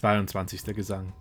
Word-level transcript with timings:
22. 0.00 0.74
Gesang. 0.74 1.12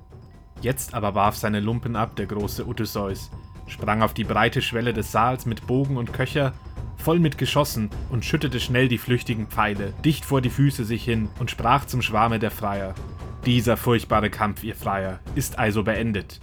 Jetzt 0.61 0.93
aber 0.93 1.13
warf 1.13 1.35
seine 1.35 1.59
Lumpen 1.59 1.97
ab 1.97 2.15
der 2.15 2.27
große 2.27 2.65
Odysseus, 2.65 3.29
sprang 3.67 4.01
auf 4.01 4.13
die 4.13 4.23
breite 4.23 4.61
Schwelle 4.61 4.93
des 4.93 5.11
Saals 5.11 5.45
mit 5.45 5.67
Bogen 5.67 5.97
und 5.97 6.13
Köcher, 6.13 6.53
voll 6.95 7.19
mit 7.19 7.37
Geschossen, 7.37 7.89
und 8.09 8.23
schüttete 8.23 8.61
schnell 8.61 8.87
die 8.87 8.97
flüchtigen 8.97 9.47
Pfeile 9.47 9.93
dicht 10.05 10.23
vor 10.23 10.39
die 10.39 10.49
Füße 10.49 10.85
sich 10.85 11.03
hin 11.03 11.27
und 11.39 11.51
sprach 11.51 11.85
zum 11.85 12.01
Schwarme 12.01 12.39
der 12.39 12.51
Freier. 12.51 12.95
Dieser 13.45 13.75
furchtbare 13.75 14.29
Kampf, 14.29 14.63
ihr 14.63 14.75
Freier, 14.75 15.19
ist 15.35 15.59
also 15.59 15.83
beendet. 15.83 16.39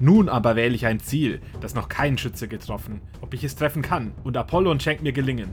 Nun 0.00 0.30
aber 0.30 0.56
wähle 0.56 0.74
ich 0.74 0.86
ein 0.86 1.00
Ziel, 1.00 1.42
das 1.60 1.74
noch 1.74 1.90
kein 1.90 2.16
Schütze 2.16 2.48
getroffen, 2.48 3.02
ob 3.20 3.34
ich 3.34 3.44
es 3.44 3.56
treffen 3.56 3.82
kann, 3.82 4.12
und 4.24 4.38
Apollon 4.38 4.80
schenkt 4.80 5.02
mir 5.02 5.12
Gelingen. 5.12 5.50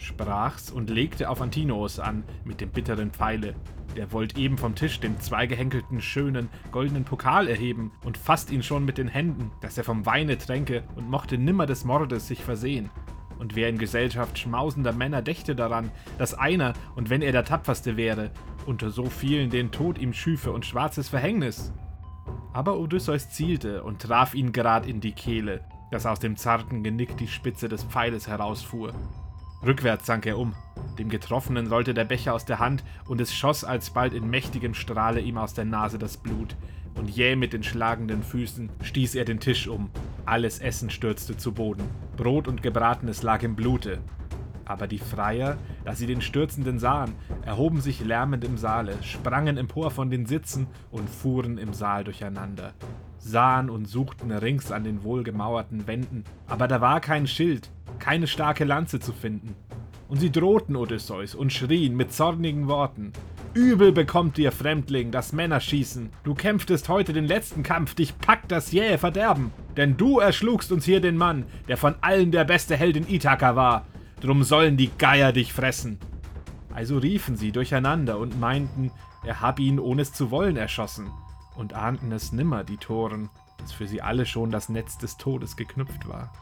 Sprach's 0.00 0.70
und 0.70 0.88
legte 0.88 1.28
auf 1.28 1.42
Antinoos 1.42 1.98
an 1.98 2.24
mit 2.44 2.62
dem 2.62 2.70
bitteren 2.70 3.10
Pfeile. 3.10 3.54
Der 3.96 4.12
wollt 4.12 4.38
eben 4.38 4.56
vom 4.56 4.74
Tisch 4.74 4.98
den 4.98 5.20
zweigehenkelten, 5.20 6.00
schönen, 6.00 6.48
goldenen 6.72 7.04
Pokal 7.04 7.48
erheben 7.48 7.92
und 8.02 8.16
fasst 8.16 8.50
ihn 8.50 8.62
schon 8.62 8.86
mit 8.86 8.96
den 8.96 9.08
Händen, 9.08 9.50
dass 9.60 9.76
er 9.76 9.84
vom 9.84 10.06
Weine 10.06 10.38
tränke 10.38 10.84
und 10.96 11.10
mochte 11.10 11.36
nimmer 11.36 11.66
des 11.66 11.84
Mordes 11.84 12.26
sich 12.26 12.42
versehen. 12.42 12.88
Und 13.38 13.56
wer 13.56 13.68
in 13.68 13.76
Gesellschaft 13.76 14.38
schmausender 14.38 14.92
Männer 14.92 15.20
dächte 15.20 15.54
daran, 15.54 15.90
dass 16.16 16.32
einer, 16.32 16.72
und 16.94 17.10
wenn 17.10 17.20
er 17.20 17.32
der 17.32 17.44
tapferste 17.44 17.98
wäre, 17.98 18.30
unter 18.64 18.90
so 18.90 19.04
vielen 19.04 19.50
den 19.50 19.70
Tod 19.70 19.98
ihm 19.98 20.14
schüfe 20.14 20.50
und 20.52 20.64
schwarzes 20.64 21.10
Verhängnis. 21.10 21.74
Aber 22.54 22.78
Odysseus 22.78 23.28
zielte 23.28 23.82
und 23.82 24.00
traf 24.00 24.34
ihn 24.34 24.52
gerad 24.52 24.86
in 24.86 25.00
die 25.00 25.12
Kehle, 25.12 25.64
dass 25.90 26.06
aus 26.06 26.20
dem 26.20 26.36
zarten 26.36 26.82
Genick 26.82 27.18
die 27.18 27.28
Spitze 27.28 27.68
des 27.68 27.84
Pfeiles 27.84 28.28
herausfuhr. 28.28 28.94
Rückwärts 29.64 30.06
sank 30.06 30.26
er 30.26 30.38
um. 30.38 30.54
Dem 30.98 31.10
Getroffenen 31.10 31.66
rollte 31.66 31.92
der 31.92 32.04
Becher 32.04 32.34
aus 32.34 32.44
der 32.44 32.58
Hand, 32.58 32.82
und 33.06 33.20
es 33.20 33.34
schoss 33.34 33.62
alsbald 33.64 34.14
in 34.14 34.30
mächtigem 34.30 34.74
Strahle 34.74 35.20
ihm 35.20 35.36
aus 35.36 35.54
der 35.54 35.66
Nase 35.66 35.98
das 35.98 36.16
Blut, 36.16 36.56
und 36.94 37.10
jäh 37.10 37.36
mit 37.36 37.52
den 37.52 37.62
schlagenden 37.62 38.22
Füßen 38.22 38.70
stieß 38.82 39.14
er 39.14 39.24
den 39.24 39.40
Tisch 39.40 39.68
um. 39.68 39.90
Alles 40.24 40.58
Essen 40.58 40.90
stürzte 40.90 41.36
zu 41.36 41.52
Boden. 41.52 41.84
Brot 42.16 42.48
und 42.48 42.62
Gebratenes 42.62 43.22
lag 43.22 43.42
im 43.42 43.54
Blute. 43.54 43.98
Aber 44.64 44.86
die 44.86 44.98
Freier, 44.98 45.56
da 45.84 45.94
sie 45.94 46.06
den 46.06 46.22
Stürzenden 46.22 46.78
sahen, 46.78 47.14
erhoben 47.42 47.80
sich 47.80 48.04
lärmend 48.04 48.44
im 48.44 48.56
Saale, 48.56 49.02
sprangen 49.02 49.56
empor 49.56 49.90
von 49.90 50.10
den 50.10 50.26
Sitzen 50.26 50.68
und 50.90 51.10
fuhren 51.10 51.58
im 51.58 51.72
Saal 51.72 52.04
durcheinander. 52.04 52.74
Sahen 53.18 53.68
und 53.68 53.86
suchten 53.86 54.30
rings 54.30 54.70
an 54.72 54.84
den 54.84 55.02
wohlgemauerten 55.02 55.86
Wänden, 55.86 56.24
aber 56.46 56.68
da 56.68 56.80
war 56.80 57.00
kein 57.00 57.26
Schild, 57.26 57.70
keine 58.00 58.26
starke 58.26 58.64
Lanze 58.64 58.98
zu 58.98 59.12
finden. 59.12 59.54
Und 60.08 60.18
sie 60.18 60.32
drohten 60.32 60.74
Odysseus 60.74 61.36
und 61.36 61.52
schrien 61.52 61.96
mit 61.96 62.12
zornigen 62.12 62.66
Worten: 62.66 63.12
Übel 63.54 63.92
bekommt 63.92 64.36
dir, 64.36 64.50
Fremdling, 64.50 65.12
das 65.12 65.32
Männerschießen. 65.32 66.10
Du 66.24 66.34
kämpftest 66.34 66.88
heute 66.88 67.12
den 67.12 67.26
letzten 67.26 67.62
Kampf, 67.62 67.94
dich 67.94 68.18
packt 68.18 68.50
das 68.50 68.72
jähe 68.72 68.98
Verderben. 68.98 69.52
Denn 69.76 69.96
du 69.96 70.18
erschlugst 70.18 70.72
uns 70.72 70.84
hier 70.84 71.00
den 71.00 71.16
Mann, 71.16 71.44
der 71.68 71.76
von 71.76 71.94
allen 72.00 72.32
der 72.32 72.44
beste 72.44 72.76
Held 72.76 72.96
in 72.96 73.08
Ithaka 73.08 73.54
war. 73.54 73.86
Drum 74.20 74.42
sollen 74.42 74.76
die 74.76 74.90
Geier 74.98 75.32
dich 75.32 75.52
fressen. 75.52 75.98
Also 76.72 76.98
riefen 76.98 77.36
sie 77.36 77.52
durcheinander 77.52 78.18
und 78.18 78.38
meinten, 78.38 78.90
er 79.24 79.40
hab 79.40 79.58
ihn 79.58 79.78
ohne 79.78 80.02
es 80.02 80.12
zu 80.12 80.30
wollen 80.30 80.56
erschossen, 80.56 81.10
und 81.56 81.74
ahnten 81.74 82.12
es 82.12 82.32
nimmer, 82.32 82.64
die 82.64 82.76
Toren, 82.76 83.30
dass 83.58 83.72
für 83.72 83.86
sie 83.86 84.00
alle 84.00 84.26
schon 84.26 84.50
das 84.50 84.68
Netz 84.68 84.96
des 84.98 85.16
Todes 85.16 85.56
geknüpft 85.56 86.08
war. 86.08 86.32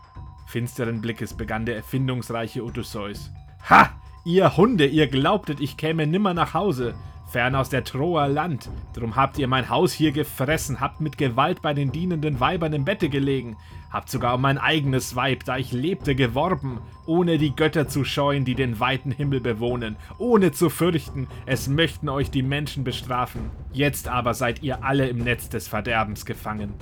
Finsteren 0.48 1.02
Blickes 1.02 1.34
begann 1.34 1.66
der 1.66 1.77
erfindungsreiche 1.77 2.64
Odysseus. 2.64 3.30
Ha! 3.68 3.91
Ihr 4.24 4.56
Hunde, 4.56 4.86
ihr 4.86 5.06
glaubtet, 5.06 5.60
ich 5.60 5.77
käme 5.77 6.06
nimmer 6.06 6.32
nach 6.32 6.55
Hause, 6.55 6.94
fern 7.30 7.55
aus 7.55 7.68
der 7.68 7.84
Troer 7.84 8.28
Land. 8.28 8.70
Drum 8.94 9.14
habt 9.14 9.36
ihr 9.36 9.46
mein 9.46 9.68
Haus 9.68 9.92
hier 9.92 10.10
gefressen, 10.10 10.80
habt 10.80 11.02
mit 11.02 11.18
Gewalt 11.18 11.60
bei 11.60 11.74
den 11.74 11.92
dienenden 11.92 12.40
Weibern 12.40 12.72
im 12.72 12.86
Bette 12.86 13.10
gelegen, 13.10 13.58
habt 13.90 14.08
sogar 14.08 14.36
um 14.36 14.40
mein 14.40 14.56
eigenes 14.56 15.14
Weib, 15.14 15.44
da 15.44 15.58
ich 15.58 15.72
lebte, 15.72 16.14
geworben, 16.14 16.80
ohne 17.05 17.36
die 17.36 17.55
Götter 17.55 17.86
zu 17.86 18.05
scheuen, 18.05 18.46
die 18.46 18.55
den 18.55 18.80
weiten 18.80 19.11
Himmel 19.11 19.40
bewohnen, 19.40 19.96
ohne 20.17 20.50
zu 20.50 20.70
fürchten, 20.70 21.28
es 21.44 21.68
möchten 21.68 22.08
euch 22.08 22.30
die 22.30 22.42
Menschen 22.42 22.84
bestrafen. 22.84 23.50
Jetzt 23.74 24.08
aber 24.08 24.33
seid 24.33 24.62
ihr 24.62 24.83
alle 24.83 25.08
im 25.08 25.18
Netz 25.18 25.50
des 25.50 25.68
Verderbens 25.68 26.24
gefangen. 26.24 26.73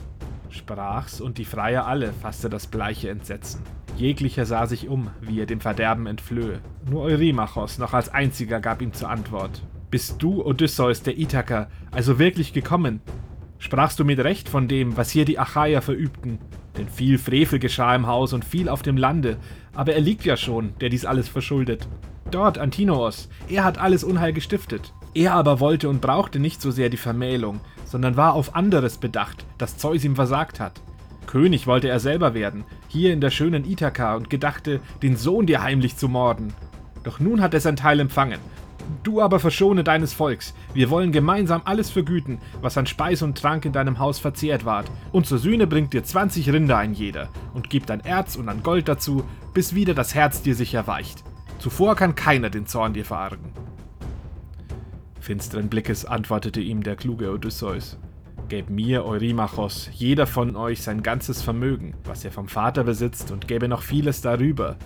Sprach's, 0.50 1.20
und 1.20 1.38
die 1.38 1.44
Freier 1.44 1.86
alle 1.86 2.12
fasste 2.12 2.48
das 2.48 2.66
bleiche 2.66 3.10
Entsetzen. 3.10 3.62
Jeglicher 3.96 4.46
sah 4.46 4.66
sich 4.66 4.88
um, 4.88 5.10
wie 5.20 5.40
er 5.40 5.46
dem 5.46 5.60
Verderben 5.60 6.06
entflöhe. 6.06 6.60
Nur 6.88 7.02
Eurymachos 7.02 7.78
noch 7.78 7.94
als 7.94 8.08
einziger 8.12 8.60
gab 8.60 8.82
ihm 8.82 8.92
zur 8.92 9.10
Antwort. 9.10 9.62
Bist 9.90 10.22
du, 10.22 10.44
Odysseus, 10.44 11.02
der 11.02 11.18
Ithaker, 11.18 11.68
also 11.90 12.18
wirklich 12.18 12.52
gekommen? 12.52 13.00
Sprachst 13.58 13.98
du 13.98 14.04
mit 14.04 14.18
Recht 14.18 14.48
von 14.48 14.68
dem, 14.68 14.96
was 14.96 15.10
hier 15.10 15.24
die 15.24 15.38
Achaier 15.38 15.80
verübten? 15.80 16.38
Denn 16.76 16.88
viel 16.88 17.18
Frevel 17.18 17.58
geschah 17.58 17.94
im 17.94 18.06
Haus 18.06 18.32
und 18.32 18.44
viel 18.44 18.68
auf 18.68 18.82
dem 18.82 18.98
Lande, 18.98 19.38
aber 19.74 19.94
er 19.94 20.00
liegt 20.00 20.24
ja 20.24 20.36
schon, 20.36 20.74
der 20.80 20.90
dies 20.90 21.06
alles 21.06 21.28
verschuldet. 21.28 21.88
Dort, 22.30 22.58
Antinoos, 22.58 23.28
er 23.48 23.64
hat 23.64 23.78
alles 23.78 24.04
Unheil 24.04 24.32
gestiftet. 24.32 24.92
Er 25.16 25.32
aber 25.32 25.60
wollte 25.60 25.88
und 25.88 26.02
brauchte 26.02 26.38
nicht 26.38 26.60
so 26.60 26.70
sehr 26.70 26.90
die 26.90 26.98
Vermählung, 26.98 27.60
sondern 27.86 28.18
war 28.18 28.34
auf 28.34 28.54
anderes 28.54 28.98
bedacht, 28.98 29.46
das 29.56 29.78
Zeus 29.78 30.04
ihm 30.04 30.14
versagt 30.14 30.60
hat. 30.60 30.82
König 31.26 31.66
wollte 31.66 31.88
er 31.88 32.00
selber 32.00 32.34
werden, 32.34 32.64
hier 32.86 33.14
in 33.14 33.22
der 33.22 33.30
schönen 33.30 33.64
Ithaka, 33.64 34.14
und 34.14 34.28
gedachte, 34.28 34.78
den 35.02 35.16
Sohn 35.16 35.46
dir 35.46 35.62
heimlich 35.62 35.96
zu 35.96 36.10
morden. 36.10 36.52
Doch 37.02 37.18
nun 37.18 37.40
hat 37.40 37.54
er 37.54 37.60
sein 37.60 37.76
Teil 37.76 37.98
empfangen. 38.00 38.40
Du 39.04 39.22
aber 39.22 39.40
verschone 39.40 39.84
deines 39.84 40.12
Volks. 40.12 40.52
Wir 40.74 40.90
wollen 40.90 41.12
gemeinsam 41.12 41.62
alles 41.64 41.88
vergüten, 41.88 42.38
was 42.60 42.76
an 42.76 42.84
Speis 42.84 43.22
und 43.22 43.38
Trank 43.38 43.64
in 43.64 43.72
deinem 43.72 43.98
Haus 43.98 44.18
verzehrt 44.18 44.66
ward. 44.66 44.90
Und 45.12 45.26
zur 45.26 45.38
Sühne 45.38 45.66
bringt 45.66 45.94
dir 45.94 46.04
zwanzig 46.04 46.52
Rinder 46.52 46.76
ein 46.76 46.92
jeder 46.92 47.30
und 47.54 47.70
gibt 47.70 47.90
ein 47.90 48.00
Erz 48.00 48.36
und 48.36 48.50
ein 48.50 48.62
Gold 48.62 48.86
dazu, 48.86 49.24
bis 49.54 49.74
wieder 49.74 49.94
das 49.94 50.14
Herz 50.14 50.42
dir 50.42 50.54
sich 50.54 50.74
erweicht. 50.74 51.24
Zuvor 51.58 51.96
kann 51.96 52.14
keiner 52.14 52.50
den 52.50 52.66
Zorn 52.66 52.92
dir 52.92 53.06
verargen. 53.06 53.54
Finsteren 55.26 55.68
Blickes 55.68 56.04
antwortete 56.04 56.60
ihm 56.60 56.84
der 56.84 56.94
kluge 56.94 57.32
Odysseus. 57.32 57.98
Gäb 58.48 58.70
mir, 58.70 59.04
Eurymachos, 59.04 59.90
jeder 59.92 60.24
von 60.24 60.54
euch 60.54 60.82
sein 60.82 61.02
ganzes 61.02 61.42
Vermögen, 61.42 61.94
was 62.04 62.24
er 62.24 62.30
vom 62.30 62.46
Vater 62.46 62.84
besitzt, 62.84 63.32
und 63.32 63.48
gäbe 63.48 63.66
noch 63.66 63.82
vieles 63.82 64.20
darüber. 64.20 64.76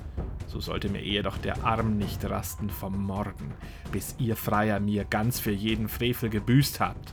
So 0.47 0.59
sollte 0.59 0.89
mir 0.89 1.03
eher 1.03 1.23
doch 1.23 1.37
der 1.37 1.63
Arm 1.63 1.99
nicht 1.99 2.25
rasten 2.25 2.71
vom 2.71 3.05
Morden, 3.05 3.53
bis 3.93 4.15
ihr 4.19 4.35
Freier 4.35 4.81
mir 4.81 5.05
ganz 5.05 5.39
für 5.39 5.51
jeden 5.51 5.91
Frevel 5.91 6.31
gebüßt 6.31 6.81
habt. 6.81 7.13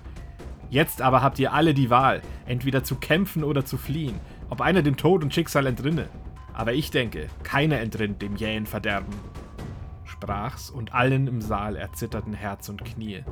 Jetzt 0.69 1.01
aber 1.01 1.21
habt 1.21 1.37
ihr 1.37 1.51
alle 1.51 1.73
die 1.73 1.89
Wahl, 1.89 2.21
entweder 2.45 2.85
zu 2.85 2.95
kämpfen 2.95 3.43
oder 3.43 3.65
zu 3.65 3.75
fliehen, 3.75 4.21
ob 4.49 4.61
einer 4.61 4.83
dem 4.83 4.95
Tod 4.95 5.21
und 5.21 5.33
Schicksal 5.33 5.65
entrinne. 5.65 6.07
Aber 6.53 6.71
ich 6.71 6.91
denke, 6.91 7.27
keiner 7.43 7.81
entrinnt 7.81 8.21
dem 8.21 8.37
jähen 8.37 8.65
Verderben. 8.65 9.13
Sprach's, 10.17 10.69
und 10.69 10.93
allen 10.93 11.27
im 11.27 11.41
Saal 11.41 11.75
erzitterten 11.75 12.33
Herz 12.33 12.69
und 12.69 12.83
Knie 12.83 13.23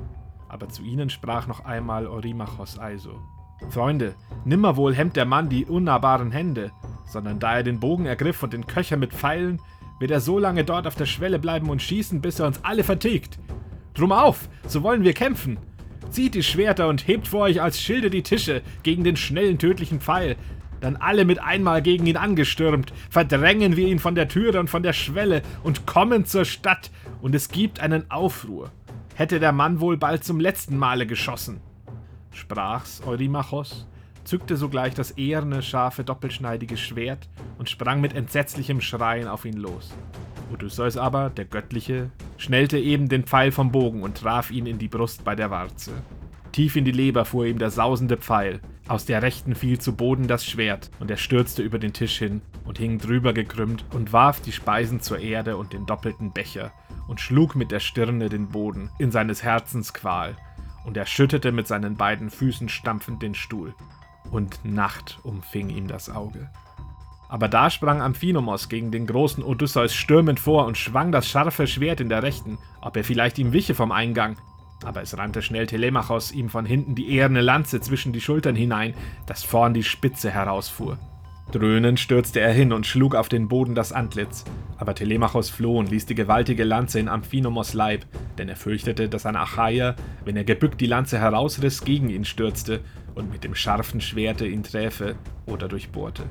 aber 0.56 0.70
zu 0.70 0.84
ihnen 0.84 1.10
sprach 1.10 1.48
noch 1.48 1.66
einmal 1.66 2.08
Eurymachos 2.08 2.80
also. 2.80 3.20
Freunde, 3.70 4.16
nimmerwohl 4.46 4.96
hemmt 4.96 5.16
der 5.16 5.26
Mann 5.26 5.50
die 5.50 5.66
unnahbaren 5.66 6.32
Hände, 6.32 6.72
sondern 7.06 7.40
da 7.40 7.58
er 7.58 7.64
den 7.64 7.80
Bogen 7.80 8.06
ergriff 8.06 8.42
und 8.42 8.54
den 8.54 8.66
Köcher 8.66 8.98
mit 8.98 9.14
Pfeilen, 9.14 9.60
wird 10.00 10.12
er 10.12 10.20
so 10.20 10.40
lange 10.40 10.64
dort 10.64 10.88
auf 10.88 10.96
der 10.96 11.06
Schwelle 11.06 11.40
bleiben 11.40 11.70
und 11.70 11.82
schießen, 11.82 12.22
bis 12.22 12.40
er 12.40 12.48
uns 12.48 12.64
alle 12.64 12.84
vertilgt. 12.84 13.40
Drum 13.94 14.12
auf, 14.12 14.50
so 14.68 14.84
wollen 14.84 15.04
wir 15.04 15.14
kämpfen. 15.14 15.58
Zieht 16.10 16.36
die 16.36 16.44
Schwerter 16.44 16.88
und 16.88 17.08
hebt 17.08 17.28
vor 17.28 17.42
euch 17.42 17.62
als 17.62 17.82
Schilde 17.82 18.10
die 18.10 18.24
Tische 18.24 18.62
gegen 18.84 19.04
den 19.04 19.16
schnellen 19.16 19.58
tödlichen 19.58 20.00
Pfeil. 20.00 20.36
Dann 20.82 20.96
alle 20.98 21.26
mit 21.26 21.42
einmal 21.42 21.82
gegen 21.82 22.06
ihn 22.06 22.18
angestürmt, 22.18 22.94
verdrängen 23.10 23.76
wir 23.76 23.88
ihn 23.88 24.00
von 24.00 24.16
der 24.16 24.28
Türe 24.28 24.60
und 24.60 24.70
von 24.70 24.84
der 24.84 24.94
Schwelle 24.94 25.42
und 25.64 25.86
kommen 25.86 26.26
zur 26.26 26.46
Stadt, 26.46 26.92
und 27.22 27.34
es 27.34 27.50
gibt 27.50 27.80
einen 27.80 28.12
Aufruhr 28.12 28.72
hätte 29.16 29.40
der 29.40 29.54
Mann 29.54 29.80
wohl 29.80 29.98
bald 29.98 30.24
zum 30.24 30.40
letzten 30.40 30.78
Male 30.78 31.08
geschossen. 31.08 31.62
Sprach's 32.32 33.02
Eurymachos, 33.06 33.88
zückte 34.26 34.58
sogleich 34.58 34.94
das 34.94 35.12
eherne, 35.12 35.62
scharfe, 35.62 36.04
doppelschneidige 36.04 36.78
Schwert 36.78 37.30
und 37.58 37.70
sprang 37.70 38.02
mit 38.02 38.14
entsetzlichem 38.14 38.82
Schreien 38.82 39.28
auf 39.28 39.46
ihn 39.46 39.58
los. 39.58 39.94
Odysseus 40.54 40.98
aber, 40.98 41.30
der 41.30 41.46
Göttliche, 41.46 42.12
schnellte 42.38 42.78
eben 42.78 43.08
den 43.08 43.24
Pfeil 43.24 43.52
vom 43.52 43.72
Bogen 43.72 44.04
und 44.04 44.18
traf 44.18 44.52
ihn 44.52 44.66
in 44.66 44.78
die 44.78 44.90
Brust 44.90 45.24
bei 45.24 45.36
der 45.36 45.50
Warze. 45.50 45.94
Tief 46.52 46.76
in 46.76 46.86
die 46.86 46.92
Leber 46.92 47.26
fuhr 47.26 47.46
ihm 47.46 47.58
der 47.58 47.72
sausende 47.72 48.18
Pfeil, 48.18 48.60
aus 48.88 49.06
der 49.06 49.22
rechten 49.22 49.56
fiel 49.56 49.80
zu 49.80 49.96
Boden 49.96 50.28
das 50.28 50.46
Schwert, 50.46 50.92
und 51.00 51.10
er 51.10 51.18
stürzte 51.18 51.64
über 51.64 51.80
den 51.80 51.94
Tisch 51.94 52.18
hin 52.18 52.42
und 52.66 52.78
hing 52.78 53.00
drüber 53.00 53.34
gekrümmt 53.34 53.84
und 53.94 54.14
warf 54.14 54.42
die 54.42 54.52
Speisen 54.52 55.02
zur 55.02 55.20
Erde 55.20 55.58
und 55.58 55.74
den 55.74 55.86
doppelten 55.86 56.32
Becher, 56.32 56.72
und 57.08 57.20
schlug 57.20 57.56
mit 57.56 57.72
der 57.72 57.80
Stirne 57.80 58.30
den 58.30 58.50
Boden 58.50 58.90
in 59.00 59.12
seines 59.12 59.44
Herzens 59.44 59.94
Qual, 59.94 60.36
und 60.86 60.98
er 60.98 61.06
schüttete 61.06 61.52
mit 61.52 61.68
seinen 61.68 61.96
beiden 61.96 62.30
Füßen 62.30 62.70
stampfend 62.70 63.22
den 63.22 63.34
Stuhl, 63.34 63.74
und 64.32 64.64
Nacht 64.64 65.20
umfing 65.24 65.70
ihm 65.70 65.88
das 65.88 66.10
Auge. 66.10 66.50
Aber 67.28 67.48
da 67.48 67.70
sprang 67.70 68.02
Amphinomos 68.02 68.70
gegen 68.70 68.92
den 68.92 69.08
großen 69.08 69.44
Odysseus 69.44 69.94
stürmend 69.96 70.40
vor 70.40 70.66
und 70.66 70.78
schwang 70.78 71.12
das 71.12 71.28
scharfe 71.28 71.66
Schwert 71.66 72.00
in 72.00 72.10
der 72.10 72.22
rechten, 72.22 72.60
ob 72.82 72.96
er 72.98 73.04
vielleicht 73.04 73.40
ihm 73.40 73.52
wiche 73.52 73.74
vom 73.74 73.92
Eingang. 73.92 74.38
Aber 74.84 75.02
es 75.02 75.18
rannte 75.18 75.42
schnell 75.42 75.68
Telemachos 75.68 76.32
ihm 76.32 76.50
von 76.50 76.66
hinten 76.66 76.96
die 76.96 77.10
eherne 77.10 77.42
Lanze 77.42 77.80
zwischen 77.80 78.14
die 78.14 78.22
Schultern 78.22 78.56
hinein, 78.56 78.94
dass 79.26 79.44
vorn 79.44 79.74
die 79.74 79.84
Spitze 79.84 80.30
herausfuhr. 80.30 80.98
Dröhnend 81.52 82.00
stürzte 82.00 82.40
er 82.40 82.52
hin 82.52 82.74
und 82.74 82.88
schlug 82.88 83.16
auf 83.16 83.30
den 83.30 83.48
Boden 83.48 83.76
das 83.76 83.92
Antlitz. 83.94 84.44
Aber 84.78 84.96
Telemachos 84.96 85.50
floh 85.50 85.80
und 85.80 85.90
ließ 85.90 86.06
die 86.06 86.16
gewaltige 86.16 86.64
Lanze 86.64 87.00
in 87.00 87.08
Amphinomos 87.08 87.74
Leib, 87.74 88.06
denn 88.38 88.50
er 88.50 88.56
fürchtete, 88.56 89.08
dass 89.08 89.26
ein 89.26 89.36
Achaier, 89.36 89.96
wenn 90.26 90.36
er 90.36 90.44
gebückt 90.44 90.82
die 90.82 90.88
Lanze 90.88 91.20
herausriss, 91.20 91.84
gegen 91.86 92.10
ihn 92.10 92.26
stürzte 92.26 92.82
und 93.14 93.32
mit 93.32 93.44
dem 93.44 93.56
scharfen 93.56 94.02
Schwerte 94.02 94.46
ihn 94.48 94.64
träfe 94.64 95.16
oder 95.46 95.68
durchbohrte. 95.68 96.24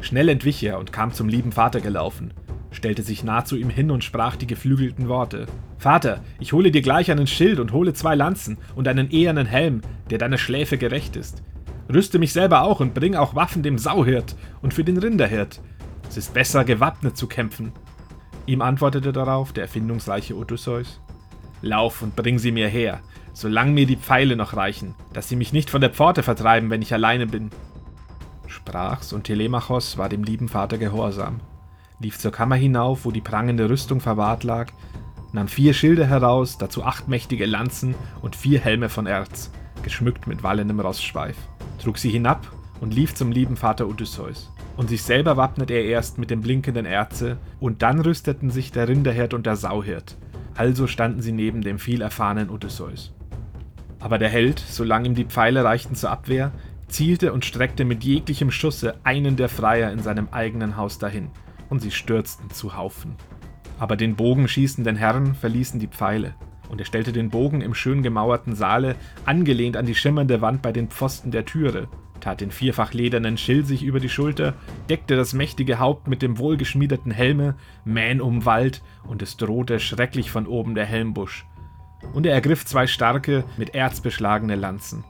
Schnell 0.00 0.28
entwich 0.28 0.62
er 0.62 0.78
und 0.78 0.92
kam 0.92 1.12
zum 1.12 1.28
lieben 1.28 1.52
Vater 1.52 1.80
gelaufen, 1.80 2.32
stellte 2.70 3.02
sich 3.02 3.24
nah 3.24 3.44
zu 3.44 3.56
ihm 3.56 3.70
hin 3.70 3.90
und 3.90 4.04
sprach 4.04 4.36
die 4.36 4.46
geflügelten 4.46 5.08
Worte. 5.08 5.46
Vater, 5.78 6.22
ich 6.38 6.52
hole 6.52 6.70
dir 6.70 6.82
gleich 6.82 7.10
einen 7.10 7.26
Schild 7.26 7.60
und 7.60 7.72
hole 7.72 7.94
zwei 7.94 8.14
Lanzen 8.14 8.58
und 8.74 8.88
einen 8.88 9.10
ehernen 9.10 9.46
Helm, 9.46 9.82
der 10.10 10.18
deiner 10.18 10.38
Schläfe 10.38 10.78
gerecht 10.78 11.16
ist. 11.16 11.42
Rüste 11.92 12.18
mich 12.18 12.32
selber 12.32 12.62
auch 12.62 12.80
und 12.80 12.94
bring 12.94 13.14
auch 13.14 13.34
Waffen 13.34 13.62
dem 13.62 13.78
Sauhirt 13.78 14.36
und 14.60 14.74
für 14.74 14.84
den 14.84 14.98
Rinderhirt. 14.98 15.60
Es 16.08 16.16
ist 16.16 16.34
besser, 16.34 16.64
gewappnet 16.64 17.16
zu 17.16 17.26
kämpfen. 17.26 17.72
Ihm 18.46 18.62
antwortete 18.62 19.12
darauf 19.12 19.52
der 19.52 19.64
erfindungsreiche 19.64 20.36
Odysseus. 20.36 21.00
Lauf 21.62 22.02
und 22.02 22.16
bring 22.16 22.38
sie 22.38 22.52
mir 22.52 22.68
her, 22.68 23.00
solange 23.32 23.72
mir 23.72 23.86
die 23.86 23.96
Pfeile 23.96 24.36
noch 24.36 24.54
reichen, 24.54 24.94
dass 25.12 25.28
sie 25.28 25.36
mich 25.36 25.52
nicht 25.52 25.70
von 25.70 25.80
der 25.80 25.90
Pforte 25.90 26.22
vertreiben, 26.22 26.70
wenn 26.70 26.82
ich 26.82 26.92
alleine 26.92 27.26
bin. 27.26 27.50
Sprach's, 28.46 29.12
und 29.12 29.24
Telemachos 29.24 29.98
war 29.98 30.08
dem 30.08 30.24
lieben 30.24 30.48
Vater 30.48 30.78
gehorsam, 30.78 31.40
lief 32.00 32.18
zur 32.18 32.32
Kammer 32.32 32.56
hinauf, 32.56 33.04
wo 33.04 33.10
die 33.10 33.20
prangende 33.20 33.68
Rüstung 33.68 34.00
verwahrt 34.00 34.44
lag, 34.44 34.72
nahm 35.32 35.48
vier 35.48 35.74
Schilde 35.74 36.06
heraus, 36.06 36.58
dazu 36.58 36.84
acht 36.84 37.08
mächtige 37.08 37.46
Lanzen 37.46 37.94
und 38.22 38.36
vier 38.36 38.60
Helme 38.60 38.88
von 38.88 39.06
Erz, 39.06 39.50
geschmückt 39.82 40.26
mit 40.26 40.42
wallendem 40.42 40.80
Rossschweif 40.80 41.36
trug 41.78 41.98
sie 41.98 42.10
hinab 42.10 42.46
und 42.80 42.94
lief 42.94 43.14
zum 43.14 43.32
lieben 43.32 43.56
Vater 43.56 43.88
Odysseus. 43.88 44.52
Und 44.76 44.88
sich 44.88 45.02
selber 45.02 45.36
wappnet 45.36 45.70
er 45.70 45.84
erst 45.84 46.18
mit 46.18 46.30
dem 46.30 46.40
blinkenden 46.40 46.86
Erze, 46.86 47.38
und 47.58 47.82
dann 47.82 48.00
rüsteten 48.00 48.50
sich 48.50 48.70
der 48.70 48.86
Rinderhirt 48.86 49.34
und 49.34 49.46
der 49.46 49.56
Sauhirt. 49.56 50.16
Also 50.54 50.86
standen 50.86 51.20
sie 51.20 51.32
neben 51.32 51.62
dem 51.62 51.78
viel 51.78 52.00
erfahrenen 52.00 52.50
Odysseus. 52.50 53.12
Aber 53.98 54.18
der 54.18 54.28
Held, 54.28 54.60
solange 54.60 55.08
ihm 55.08 55.14
die 55.16 55.24
Pfeile 55.24 55.64
reichten 55.64 55.96
zur 55.96 56.10
Abwehr, 56.10 56.52
zielte 56.86 57.32
und 57.32 57.44
streckte 57.44 57.84
mit 57.84 58.04
jeglichem 58.04 58.52
Schusse 58.52 58.94
einen 59.02 59.36
der 59.36 59.48
Freier 59.48 59.90
in 59.90 59.98
seinem 59.98 60.28
eigenen 60.30 60.76
Haus 60.76 60.98
dahin, 60.98 61.30
und 61.68 61.80
sie 61.80 61.90
stürzten 61.90 62.50
zu 62.50 62.76
Haufen. 62.76 63.16
Aber 63.78 63.96
den 63.96 64.16
bogenschießenden 64.16 64.96
Herren 64.96 65.34
verließen 65.34 65.80
die 65.80 65.86
Pfeile, 65.86 66.34
und 66.68 66.80
er 66.80 66.84
stellte 66.84 67.12
den 67.12 67.30
Bogen 67.30 67.60
im 67.60 67.74
schön 67.74 68.02
gemauerten 68.02 68.54
Saale, 68.54 68.96
angelehnt 69.24 69.76
an 69.76 69.86
die 69.86 69.94
schimmernde 69.94 70.40
Wand 70.40 70.62
bei 70.62 70.72
den 70.72 70.88
Pfosten 70.88 71.30
der 71.30 71.44
Türe, 71.44 71.88
tat 72.20 72.40
den 72.40 72.50
vierfach 72.50 72.92
ledernen 72.92 73.38
Schild 73.38 73.66
sich 73.66 73.82
über 73.82 74.00
die 74.00 74.08
Schulter, 74.08 74.54
deckte 74.88 75.16
das 75.16 75.32
mächtige 75.32 75.78
Haupt 75.78 76.08
mit 76.08 76.22
dem 76.22 76.38
wohlgeschmiedeten 76.38 77.12
Helme, 77.12 77.54
Mähn 77.84 78.20
umwallt, 78.20 78.82
und 79.06 79.22
es 79.22 79.36
drohte 79.36 79.80
schrecklich 79.80 80.30
von 80.30 80.46
oben 80.46 80.74
der 80.74 80.84
Helmbusch. 80.84 81.46
Und 82.12 82.26
er 82.26 82.34
ergriff 82.34 82.64
zwei 82.64 82.86
starke, 82.86 83.44
mit 83.56 83.74
Erz 83.74 84.00
beschlagene 84.00 84.56
Lanzen. 84.56 85.04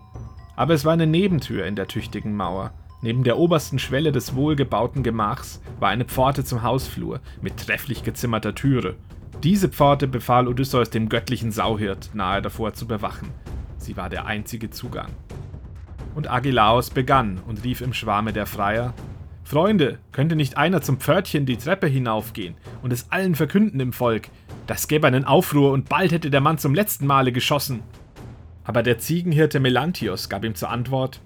Aber 0.56 0.74
es 0.74 0.84
war 0.84 0.92
eine 0.92 1.06
Nebentür 1.06 1.66
in 1.66 1.76
der 1.76 1.86
tüchtigen 1.86 2.34
Mauer. 2.34 2.72
Neben 3.00 3.24
der 3.24 3.38
obersten 3.38 3.78
Schwelle 3.78 4.12
des 4.12 4.34
wohlgebauten 4.34 5.02
Gemachs 5.02 5.60
war 5.78 5.88
eine 5.88 6.04
Pforte 6.04 6.44
zum 6.44 6.62
Hausflur 6.62 7.20
mit 7.40 7.56
trefflich 7.56 8.02
gezimmerter 8.02 8.54
Türe, 8.54 8.96
diese 9.44 9.68
Pforte 9.68 10.08
befahl 10.08 10.48
Odysseus 10.48 10.90
dem 10.90 11.08
göttlichen 11.08 11.52
Sauhirt 11.52 12.10
nahe 12.12 12.42
davor 12.42 12.74
zu 12.74 12.88
bewachen. 12.88 13.30
Sie 13.76 13.96
war 13.96 14.10
der 14.10 14.26
einzige 14.26 14.70
Zugang. 14.70 15.12
Und 16.16 16.28
Agelaos 16.28 16.90
begann 16.90 17.40
und 17.46 17.62
rief 17.62 17.80
im 17.80 17.92
Schwarme 17.92 18.32
der 18.32 18.46
Freier: 18.46 18.94
Freunde, 19.44 20.00
könnte 20.10 20.34
nicht 20.34 20.56
einer 20.56 20.82
zum 20.82 20.98
Pförtchen 20.98 21.46
die 21.46 21.56
Treppe 21.56 21.86
hinaufgehen 21.86 22.56
und 22.82 22.92
es 22.92 23.12
allen 23.12 23.36
verkünden 23.36 23.78
im 23.78 23.92
Volk? 23.92 24.28
Das 24.66 24.88
gäbe 24.88 25.06
einen 25.06 25.24
Aufruhr 25.24 25.70
und 25.70 25.88
bald 25.88 26.10
hätte 26.10 26.30
der 26.30 26.40
Mann 26.40 26.58
zum 26.58 26.74
letzten 26.74 27.06
Male 27.06 27.30
geschossen. 27.30 27.84
Aber 28.64 28.82
der 28.82 28.98
Ziegenhirte 28.98 29.60
Melanthios 29.60 30.28
gab 30.28 30.44
ihm 30.44 30.56
zur 30.56 30.70
Antwort: 30.70 31.20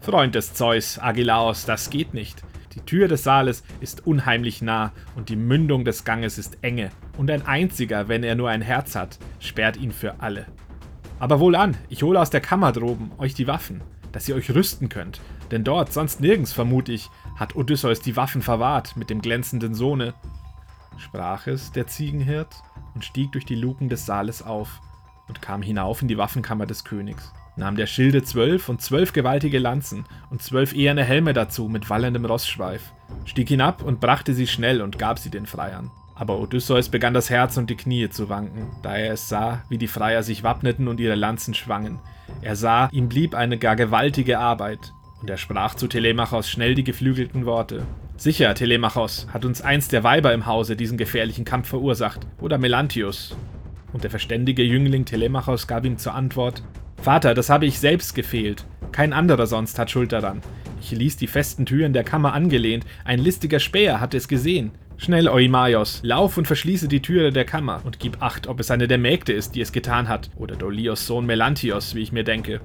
Freund 0.00 0.34
des 0.34 0.54
Zeus, 0.54 0.98
Agelaos, 0.98 1.64
das 1.64 1.90
geht 1.90 2.14
nicht. 2.14 2.42
Die 2.74 2.80
Tür 2.80 3.08
des 3.08 3.24
Saales 3.24 3.64
ist 3.80 4.06
unheimlich 4.06 4.62
nah 4.62 4.92
und 5.16 5.30
die 5.30 5.36
Mündung 5.36 5.84
des 5.84 6.04
Ganges 6.04 6.38
ist 6.38 6.58
enge, 6.62 6.90
und 7.16 7.30
ein 7.30 7.46
einziger, 7.46 8.08
wenn 8.08 8.22
er 8.22 8.34
nur 8.34 8.50
ein 8.50 8.60
Herz 8.62 8.94
hat, 8.94 9.18
sperrt 9.40 9.78
ihn 9.78 9.92
für 9.92 10.20
alle. 10.20 10.46
Aber 11.18 11.40
wohlan, 11.40 11.76
ich 11.88 12.02
hole 12.02 12.20
aus 12.20 12.30
der 12.30 12.42
Kammer 12.42 12.72
droben 12.72 13.10
euch 13.16 13.34
die 13.34 13.46
Waffen, 13.46 13.80
dass 14.12 14.28
ihr 14.28 14.36
euch 14.36 14.54
rüsten 14.54 14.88
könnt, 14.90 15.20
denn 15.50 15.64
dort, 15.64 15.92
sonst 15.92 16.20
nirgends, 16.20 16.52
vermut 16.52 16.88
ich, 16.90 17.08
hat 17.36 17.56
Odysseus 17.56 18.00
die 18.00 18.16
Waffen 18.16 18.42
verwahrt 18.42 18.96
mit 18.96 19.08
dem 19.08 19.22
glänzenden 19.22 19.74
Sohne. 19.74 20.14
Sprach 20.98 21.46
es 21.46 21.72
der 21.72 21.86
Ziegenhirt 21.86 22.54
und 22.94 23.04
stieg 23.04 23.32
durch 23.32 23.46
die 23.46 23.54
Luken 23.54 23.88
des 23.88 24.06
Saales 24.06 24.42
auf 24.42 24.80
und 25.28 25.40
kam 25.40 25.62
hinauf 25.62 26.02
in 26.02 26.08
die 26.08 26.18
Waffenkammer 26.18 26.66
des 26.66 26.84
Königs 26.84 27.32
nahm 27.56 27.76
der 27.76 27.86
Schilde 27.86 28.22
zwölf 28.22 28.68
und 28.68 28.80
zwölf 28.80 29.12
gewaltige 29.12 29.58
Lanzen 29.58 30.04
und 30.30 30.42
zwölf 30.42 30.74
eherne 30.74 31.04
Helme 31.04 31.32
dazu 31.32 31.68
mit 31.68 31.88
wallendem 31.90 32.24
Rossschweif, 32.24 32.92
stieg 33.24 33.48
hinab 33.48 33.82
und 33.82 34.00
brachte 34.00 34.34
sie 34.34 34.46
schnell 34.46 34.82
und 34.82 34.98
gab 34.98 35.18
sie 35.18 35.30
den 35.30 35.46
Freiern. 35.46 35.90
Aber 36.14 36.38
Odysseus 36.40 36.88
begann 36.88 37.12
das 37.12 37.28
Herz 37.28 37.58
und 37.58 37.68
die 37.68 37.76
Knie 37.76 38.08
zu 38.08 38.28
wanken, 38.30 38.68
da 38.82 38.96
er 38.96 39.12
es 39.12 39.28
sah, 39.28 39.62
wie 39.68 39.78
die 39.78 39.86
Freier 39.86 40.22
sich 40.22 40.42
wappneten 40.42 40.88
und 40.88 40.98
ihre 40.98 41.14
Lanzen 41.14 41.52
schwangen. 41.52 41.98
Er 42.40 42.56
sah, 42.56 42.88
ihm 42.90 43.08
blieb 43.08 43.34
eine 43.34 43.58
gar 43.58 43.76
gewaltige 43.76 44.38
Arbeit, 44.38 44.92
und 45.20 45.28
er 45.28 45.36
sprach 45.36 45.74
zu 45.74 45.88
Telemachos 45.88 46.48
schnell 46.48 46.74
die 46.74 46.84
geflügelten 46.84 47.44
Worte. 47.44 47.82
Sicher, 48.16 48.54
Telemachos, 48.54 49.26
hat 49.32 49.44
uns 49.44 49.60
eins 49.60 49.88
der 49.88 50.04
Weiber 50.04 50.32
im 50.32 50.46
Hause 50.46 50.74
diesen 50.74 50.96
gefährlichen 50.96 51.44
Kampf 51.44 51.68
verursacht, 51.68 52.26
oder 52.40 52.56
Melanthius. 52.56 53.36
Und 53.92 54.02
der 54.02 54.10
verständige 54.10 54.62
Jüngling 54.62 55.04
Telemachos 55.04 55.66
gab 55.66 55.84
ihm 55.84 55.98
zur 55.98 56.14
Antwort: 56.14 56.62
Vater, 57.00 57.34
das 57.34 57.50
habe 57.50 57.66
ich 57.66 57.78
selbst 57.78 58.14
gefehlt. 58.14 58.64
Kein 58.92 59.12
anderer 59.12 59.46
sonst 59.46 59.78
hat 59.78 59.90
Schuld 59.90 60.12
daran. 60.12 60.40
Ich 60.80 60.90
ließ 60.90 61.16
die 61.16 61.26
festen 61.26 61.66
Türen 61.66 61.92
der 61.92 62.04
Kammer 62.04 62.32
angelehnt. 62.32 62.84
Ein 63.04 63.18
listiger 63.18 63.60
Späher 63.60 64.00
hat 64.00 64.14
es 64.14 64.28
gesehen. 64.28 64.72
Schnell, 64.98 65.28
Oimaios, 65.28 66.00
lauf 66.02 66.38
und 66.38 66.46
verschließe 66.46 66.88
die 66.88 67.02
Türe 67.02 67.30
der 67.30 67.44
Kammer 67.44 67.82
und 67.84 67.98
gib 67.98 68.22
Acht, 68.22 68.46
ob 68.46 68.60
es 68.60 68.70
eine 68.70 68.88
der 68.88 68.96
Mägde 68.96 69.32
ist, 69.32 69.54
die 69.54 69.60
es 69.60 69.72
getan 69.72 70.08
hat, 70.08 70.30
oder 70.36 70.56
Dolios 70.56 71.06
Sohn 71.06 71.26
Melanthios, 71.26 71.94
wie 71.94 72.00
ich 72.00 72.12
mir 72.12 72.24
denke. 72.24 72.60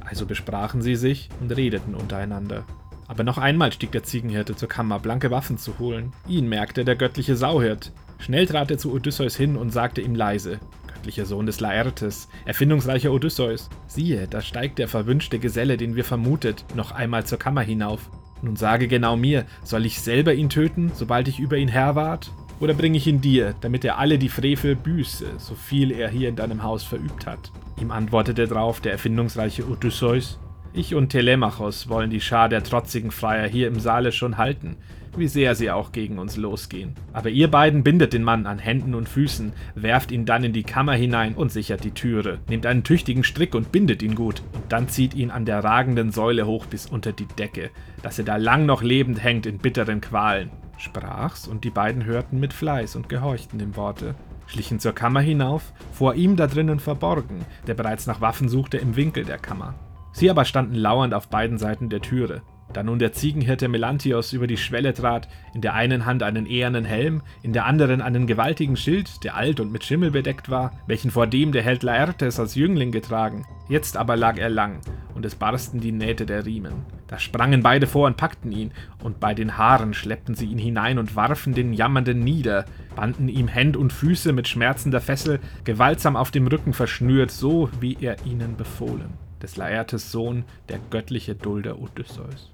Also 0.00 0.24
besprachen 0.24 0.80
sie 0.80 0.96
sich 0.96 1.28
und 1.40 1.54
redeten 1.54 1.94
untereinander. 1.94 2.64
Aber 3.06 3.24
noch 3.24 3.38
einmal 3.38 3.72
stieg 3.72 3.92
der 3.92 4.04
Ziegenhirte 4.04 4.56
zur 4.56 4.68
Kammer, 4.68 5.00
blanke 5.00 5.30
Waffen 5.30 5.58
zu 5.58 5.78
holen. 5.78 6.12
Ihn 6.28 6.48
merkte 6.48 6.84
der 6.84 6.96
göttliche 6.96 7.36
Sauhirt. 7.36 7.92
Schnell 8.18 8.46
trat 8.46 8.70
er 8.70 8.78
zu 8.78 8.92
Odysseus 8.92 9.36
hin 9.36 9.56
und 9.56 9.70
sagte 9.70 10.00
ihm 10.00 10.14
leise: 10.14 10.60
göttlicher 11.00 11.24
Sohn 11.24 11.46
des 11.46 11.60
Laertes, 11.60 12.28
erfindungsreicher 12.44 13.10
Odysseus. 13.10 13.70
Siehe, 13.86 14.28
da 14.28 14.42
steigt 14.42 14.78
der 14.78 14.86
verwünschte 14.86 15.38
Geselle, 15.38 15.78
den 15.78 15.96
wir 15.96 16.04
vermutet, 16.04 16.66
noch 16.74 16.92
einmal 16.92 17.24
zur 17.24 17.38
Kammer 17.38 17.62
hinauf. 17.62 18.10
Nun 18.42 18.56
sage 18.56 18.86
genau 18.86 19.16
mir, 19.16 19.46
soll 19.64 19.86
ich 19.86 20.02
selber 20.02 20.34
ihn 20.34 20.50
töten, 20.50 20.92
sobald 20.94 21.26
ich 21.28 21.40
über 21.40 21.56
ihn 21.56 21.68
Herr 21.68 21.94
ward? 21.94 22.30
Oder 22.60 22.74
bringe 22.74 22.98
ich 22.98 23.06
ihn 23.06 23.22
dir, 23.22 23.54
damit 23.62 23.82
er 23.86 23.96
alle 23.96 24.18
die 24.18 24.28
Frevel 24.28 24.76
büße, 24.76 25.38
so 25.38 25.54
viel 25.54 25.90
er 25.90 26.10
hier 26.10 26.28
in 26.28 26.36
deinem 26.36 26.62
Haus 26.62 26.84
verübt 26.84 27.26
hat? 27.26 27.50
Ihm 27.80 27.90
antwortete 27.90 28.46
drauf 28.46 28.82
der 28.82 28.92
erfindungsreiche 28.92 29.66
Odysseus, 29.66 30.38
ich 30.74 30.94
und 30.94 31.08
Telemachos 31.08 31.88
wollen 31.88 32.10
die 32.10 32.20
Schar 32.20 32.48
der 32.48 32.62
trotzigen 32.62 33.10
Freier 33.10 33.48
hier 33.48 33.66
im 33.66 33.80
Saale 33.80 34.12
schon 34.12 34.36
halten, 34.36 34.76
wie 35.16 35.28
sehr 35.28 35.54
sie 35.54 35.70
auch 35.70 35.92
gegen 35.92 36.18
uns 36.18 36.36
losgehen. 36.36 36.94
Aber 37.12 37.28
ihr 37.30 37.50
beiden 37.50 37.82
bindet 37.82 38.12
den 38.12 38.22
Mann 38.22 38.46
an 38.46 38.58
Händen 38.58 38.94
und 38.94 39.08
Füßen, 39.08 39.52
werft 39.74 40.12
ihn 40.12 40.24
dann 40.24 40.44
in 40.44 40.52
die 40.52 40.62
Kammer 40.62 40.94
hinein 40.94 41.34
und 41.34 41.52
sichert 41.52 41.84
die 41.84 41.90
Türe, 41.90 42.38
nehmt 42.48 42.66
einen 42.66 42.84
tüchtigen 42.84 43.24
Strick 43.24 43.54
und 43.54 43.72
bindet 43.72 44.02
ihn 44.02 44.14
gut, 44.14 44.42
und 44.52 44.64
dann 44.70 44.88
zieht 44.88 45.14
ihn 45.14 45.30
an 45.30 45.44
der 45.44 45.62
ragenden 45.64 46.12
Säule 46.12 46.46
hoch 46.46 46.66
bis 46.66 46.86
unter 46.86 47.12
die 47.12 47.26
Decke, 47.26 47.70
dass 48.02 48.18
er 48.18 48.24
da 48.24 48.36
lang 48.36 48.66
noch 48.66 48.82
lebend 48.82 49.22
hängt 49.22 49.46
in 49.46 49.58
bitteren 49.58 50.00
Qualen. 50.00 50.50
Sprach's, 50.78 51.46
und 51.46 51.64
die 51.64 51.70
beiden 51.70 52.04
hörten 52.04 52.40
mit 52.40 52.52
Fleiß 52.52 52.96
und 52.96 53.08
gehorchten 53.08 53.58
dem 53.58 53.76
Worte 53.76 54.14
schlichen 54.50 54.80
zur 54.80 54.92
Kammer 54.92 55.20
hinauf, 55.20 55.72
vor 55.92 56.14
ihm 56.14 56.36
da 56.36 56.46
drinnen 56.46 56.80
verborgen, 56.80 57.44
der 57.66 57.74
bereits 57.74 58.06
nach 58.06 58.20
Waffen 58.20 58.48
suchte 58.48 58.78
im 58.78 58.96
Winkel 58.96 59.24
der 59.24 59.38
Kammer. 59.38 59.74
Sie 60.12 60.28
aber 60.28 60.44
standen 60.44 60.74
lauernd 60.74 61.14
auf 61.14 61.28
beiden 61.28 61.58
Seiten 61.58 61.88
der 61.88 62.00
Türe. 62.00 62.42
Da 62.72 62.84
nun 62.84 63.00
der 63.00 63.12
Ziegenhirte 63.12 63.68
Melanthios 63.68 64.32
über 64.32 64.46
die 64.46 64.56
Schwelle 64.56 64.94
trat, 64.94 65.28
in 65.54 65.60
der 65.60 65.74
einen 65.74 66.06
Hand 66.06 66.22
einen 66.22 66.46
ehernen 66.46 66.84
Helm, 66.84 67.22
in 67.42 67.52
der 67.52 67.66
anderen 67.66 68.00
einen 68.00 68.28
gewaltigen 68.28 68.76
Schild, 68.76 69.24
der 69.24 69.34
alt 69.34 69.58
und 69.58 69.72
mit 69.72 69.84
Schimmel 69.84 70.12
bedeckt 70.12 70.50
war, 70.50 70.72
welchen 70.86 71.10
vor 71.10 71.26
dem 71.26 71.50
der 71.50 71.62
Held 71.62 71.82
Laertes 71.82 72.38
als 72.38 72.54
Jüngling 72.54 72.92
getragen. 72.92 73.44
Jetzt 73.68 73.96
aber 73.96 74.16
lag 74.16 74.36
er 74.38 74.50
lang, 74.50 74.80
und 75.14 75.24
es 75.24 75.34
barsten 75.34 75.80
die 75.80 75.92
Nähte 75.92 76.26
der 76.26 76.46
Riemen. 76.46 76.72
Da 77.08 77.18
sprangen 77.18 77.62
beide 77.62 77.88
vor 77.88 78.06
und 78.06 78.16
packten 78.16 78.52
ihn, 78.52 78.70
und 79.02 79.18
bei 79.18 79.34
den 79.34 79.58
Haaren 79.58 79.92
schleppten 79.92 80.36
sie 80.36 80.46
ihn 80.46 80.58
hinein 80.58 80.98
und 80.98 81.16
warfen 81.16 81.54
den 81.54 81.72
Jammernden 81.72 82.20
nieder, 82.20 82.66
banden 82.94 83.28
ihm 83.28 83.48
Händ 83.48 83.76
und 83.76 83.92
Füße 83.92 84.32
mit 84.32 84.46
schmerzender 84.46 85.00
Fessel 85.00 85.40
gewaltsam 85.64 86.14
auf 86.14 86.30
dem 86.30 86.46
Rücken 86.46 86.72
verschnürt, 86.72 87.32
so 87.32 87.68
wie 87.80 87.96
er 88.00 88.16
ihnen 88.24 88.56
befohlen, 88.56 89.14
des 89.42 89.56
Laertes 89.56 90.12
Sohn, 90.12 90.44
der 90.68 90.78
göttliche 90.90 91.34
Dulder 91.34 91.80
Odysseus. 91.80 92.50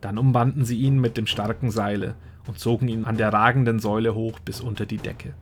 Dann 0.00 0.18
umbanden 0.18 0.64
sie 0.64 0.78
ihn 0.78 1.00
mit 1.00 1.16
dem 1.16 1.26
starken 1.26 1.70
Seile 1.70 2.14
und 2.46 2.58
zogen 2.58 2.88
ihn 2.88 3.04
an 3.04 3.16
der 3.16 3.32
ragenden 3.32 3.78
Säule 3.78 4.14
hoch 4.14 4.38
bis 4.40 4.60
unter 4.60 4.86
die 4.86 4.98
Decke. 4.98 5.34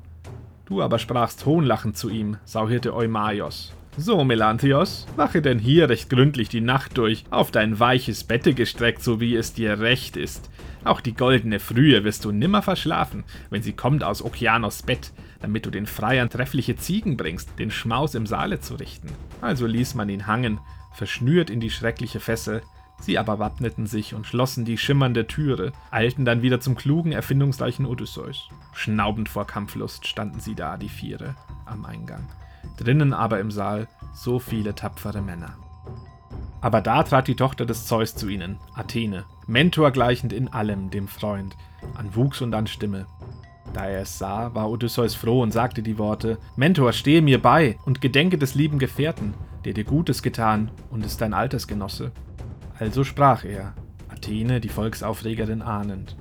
Du 0.66 0.82
aber 0.82 0.98
sprachst 0.98 1.46
hohnlachend 1.46 1.96
zu 1.96 2.10
ihm, 2.10 2.36
Sauhirte 2.44 2.94
Eumaios, 2.94 3.72
so, 3.96 4.22
Melanthios, 4.24 5.06
wache 5.16 5.42
denn 5.42 5.58
hier 5.58 5.88
recht 5.88 6.08
gründlich 6.08 6.48
die 6.48 6.60
Nacht 6.60 6.96
durch, 6.96 7.24
auf 7.30 7.50
dein 7.50 7.80
weiches 7.80 8.22
Bette 8.22 8.54
gestreckt, 8.54 9.02
so 9.02 9.20
wie 9.20 9.34
es 9.34 9.52
dir 9.52 9.80
recht 9.80 10.16
ist. 10.16 10.48
Auch 10.84 11.00
die 11.00 11.12
goldene 11.12 11.58
Frühe 11.58 12.04
wirst 12.04 12.24
du 12.24 12.30
nimmer 12.30 12.62
verschlafen, 12.62 13.24
wenn 13.50 13.62
sie 13.62 13.72
kommt 13.72 14.04
aus 14.04 14.24
Okeanos 14.24 14.82
Bett, 14.82 15.12
damit 15.40 15.66
du 15.66 15.70
den 15.70 15.86
Freiern 15.86 16.30
treffliche 16.30 16.76
Ziegen 16.76 17.16
bringst, 17.16 17.58
den 17.58 17.72
Schmaus 17.72 18.14
im 18.14 18.26
Saale 18.26 18.60
zu 18.60 18.76
richten. 18.76 19.08
Also 19.40 19.66
ließ 19.66 19.96
man 19.96 20.08
ihn 20.08 20.28
hangen, 20.28 20.60
verschnürt 20.92 21.50
in 21.50 21.60
die 21.60 21.70
schreckliche 21.70 22.20
Fessel, 22.20 22.62
Sie 23.02 23.16
aber 23.16 23.38
wappneten 23.38 23.86
sich 23.86 24.14
und 24.14 24.26
schlossen 24.26 24.66
die 24.66 24.76
schimmernde 24.76 25.26
Türe, 25.26 25.72
eilten 25.90 26.26
dann 26.26 26.42
wieder 26.42 26.60
zum 26.60 26.74
klugen, 26.74 27.12
erfindungsreichen 27.12 27.86
Odysseus. 27.86 28.50
Schnaubend 28.74 29.30
vor 29.30 29.46
Kampflust 29.46 30.06
standen 30.06 30.38
sie 30.38 30.54
da, 30.54 30.76
die 30.76 30.90
Viere, 30.90 31.34
am 31.64 31.86
Eingang 31.86 32.28
drinnen 32.76 33.12
aber 33.12 33.40
im 33.40 33.50
Saal 33.50 33.88
so 34.12 34.38
viele 34.38 34.74
tapfere 34.74 35.22
Männer. 35.22 35.56
Aber 36.60 36.80
da 36.80 37.02
trat 37.02 37.28
die 37.28 37.36
Tochter 37.36 37.64
des 37.64 37.86
Zeus 37.86 38.14
zu 38.14 38.28
ihnen, 38.28 38.58
Athene, 38.74 39.24
Mentor 39.46 39.92
gleichend 39.92 40.32
in 40.32 40.48
allem 40.48 40.90
dem 40.90 41.08
Freund, 41.08 41.56
an 41.94 42.14
Wuchs 42.14 42.42
und 42.42 42.54
an 42.54 42.66
Stimme. 42.66 43.06
Da 43.72 43.86
er 43.86 44.02
es 44.02 44.18
sah, 44.18 44.54
war 44.54 44.70
Odysseus 44.70 45.14
froh 45.14 45.42
und 45.42 45.52
sagte 45.52 45.82
die 45.82 45.98
Worte: 45.98 46.38
Mentor, 46.56 46.92
stehe 46.92 47.22
mir 47.22 47.40
bei 47.40 47.76
und 47.84 48.00
gedenke 48.00 48.38
des 48.38 48.54
lieben 48.54 48.78
Gefährten, 48.78 49.34
der 49.64 49.72
dir 49.72 49.84
Gutes 49.84 50.22
getan 50.22 50.70
und 50.90 51.04
ist 51.04 51.20
dein 51.20 51.34
Altersgenosse. 51.34 52.12
Also 52.78 53.04
sprach 53.04 53.44
er, 53.44 53.74
Athene, 54.08 54.60
die 54.60 54.68
Volksaufregerin 54.68 55.62
ahnend. 55.62 56.16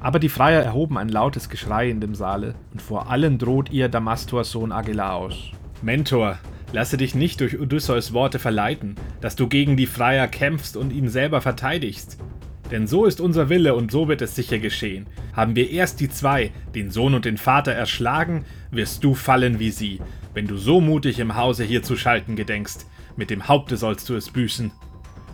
Aber 0.00 0.18
die 0.18 0.28
Freier 0.28 0.62
erhoben 0.62 0.98
ein 0.98 1.08
lautes 1.08 1.48
Geschrei 1.48 1.90
in 1.90 2.00
dem 2.00 2.14
Saale, 2.14 2.54
und 2.72 2.80
vor 2.80 3.10
allen 3.10 3.38
droht 3.38 3.70
ihr 3.70 3.88
Damastors 3.88 4.50
Sohn 4.50 4.72
Agelaos. 4.72 5.50
Mentor, 5.82 6.38
lasse 6.72 6.96
dich 6.96 7.14
nicht 7.14 7.40
durch 7.40 7.58
Odysseus 7.58 8.12
Worte 8.12 8.38
verleiten, 8.38 8.94
dass 9.20 9.36
du 9.36 9.48
gegen 9.48 9.76
die 9.76 9.86
Freier 9.86 10.28
kämpfst 10.28 10.76
und 10.76 10.92
ihn 10.92 11.08
selber 11.08 11.40
verteidigst. 11.40 12.18
Denn 12.70 12.86
so 12.86 13.04
ist 13.04 13.20
unser 13.20 13.48
Wille 13.48 13.74
und 13.74 13.92
so 13.92 14.08
wird 14.08 14.22
es 14.22 14.34
sicher 14.34 14.58
geschehen. 14.58 15.06
Haben 15.32 15.54
wir 15.54 15.70
erst 15.70 16.00
die 16.00 16.08
zwei, 16.08 16.50
den 16.74 16.90
Sohn 16.90 17.14
und 17.14 17.24
den 17.24 17.36
Vater, 17.36 17.72
erschlagen, 17.72 18.44
wirst 18.70 19.04
du 19.04 19.14
fallen 19.14 19.60
wie 19.60 19.70
sie, 19.70 20.00
wenn 20.34 20.48
du 20.48 20.56
so 20.56 20.80
mutig 20.80 21.20
im 21.20 21.36
Hause 21.36 21.64
hier 21.64 21.82
zu 21.82 21.96
schalten 21.96 22.34
gedenkst. 22.34 22.86
Mit 23.16 23.30
dem 23.30 23.46
Haupte 23.46 23.76
sollst 23.76 24.08
du 24.08 24.14
es 24.14 24.30
büßen. 24.30 24.72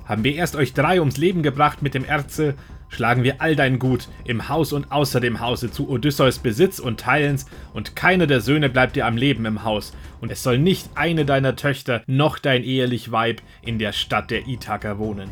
Haben 0.04 0.24
wir 0.24 0.34
erst 0.34 0.56
euch 0.56 0.74
drei 0.74 1.00
ums 1.00 1.16
Leben 1.16 1.42
gebracht 1.42 1.80
mit 1.80 1.94
dem 1.94 2.04
Erze, 2.04 2.54
schlagen 2.90 3.22
wir 3.22 3.40
all 3.40 3.56
dein 3.56 3.78
Gut 3.78 4.08
im 4.24 4.48
Haus 4.50 4.72
und 4.72 4.92
außer 4.92 5.20
dem 5.20 5.40
Hause 5.40 5.70
zu 5.70 5.88
Odysseus 5.88 6.38
Besitz 6.38 6.78
und 6.78 7.00
teilens, 7.00 7.46
und 7.72 7.96
keiner 7.96 8.26
der 8.26 8.42
Söhne 8.42 8.68
bleibt 8.68 8.96
dir 8.96 9.06
am 9.06 9.16
Leben 9.16 9.46
im 9.46 9.64
Haus, 9.64 9.94
und 10.20 10.30
es 10.30 10.42
soll 10.42 10.58
nicht 10.58 10.90
eine 10.96 11.24
deiner 11.24 11.56
Töchter 11.56 12.02
noch 12.06 12.38
dein 12.38 12.62
ehelich 12.62 13.10
Weib 13.10 13.40
in 13.62 13.78
der 13.78 13.92
Stadt 13.92 14.30
der 14.30 14.46
Ithaker 14.46 14.98
wohnen. 14.98 15.30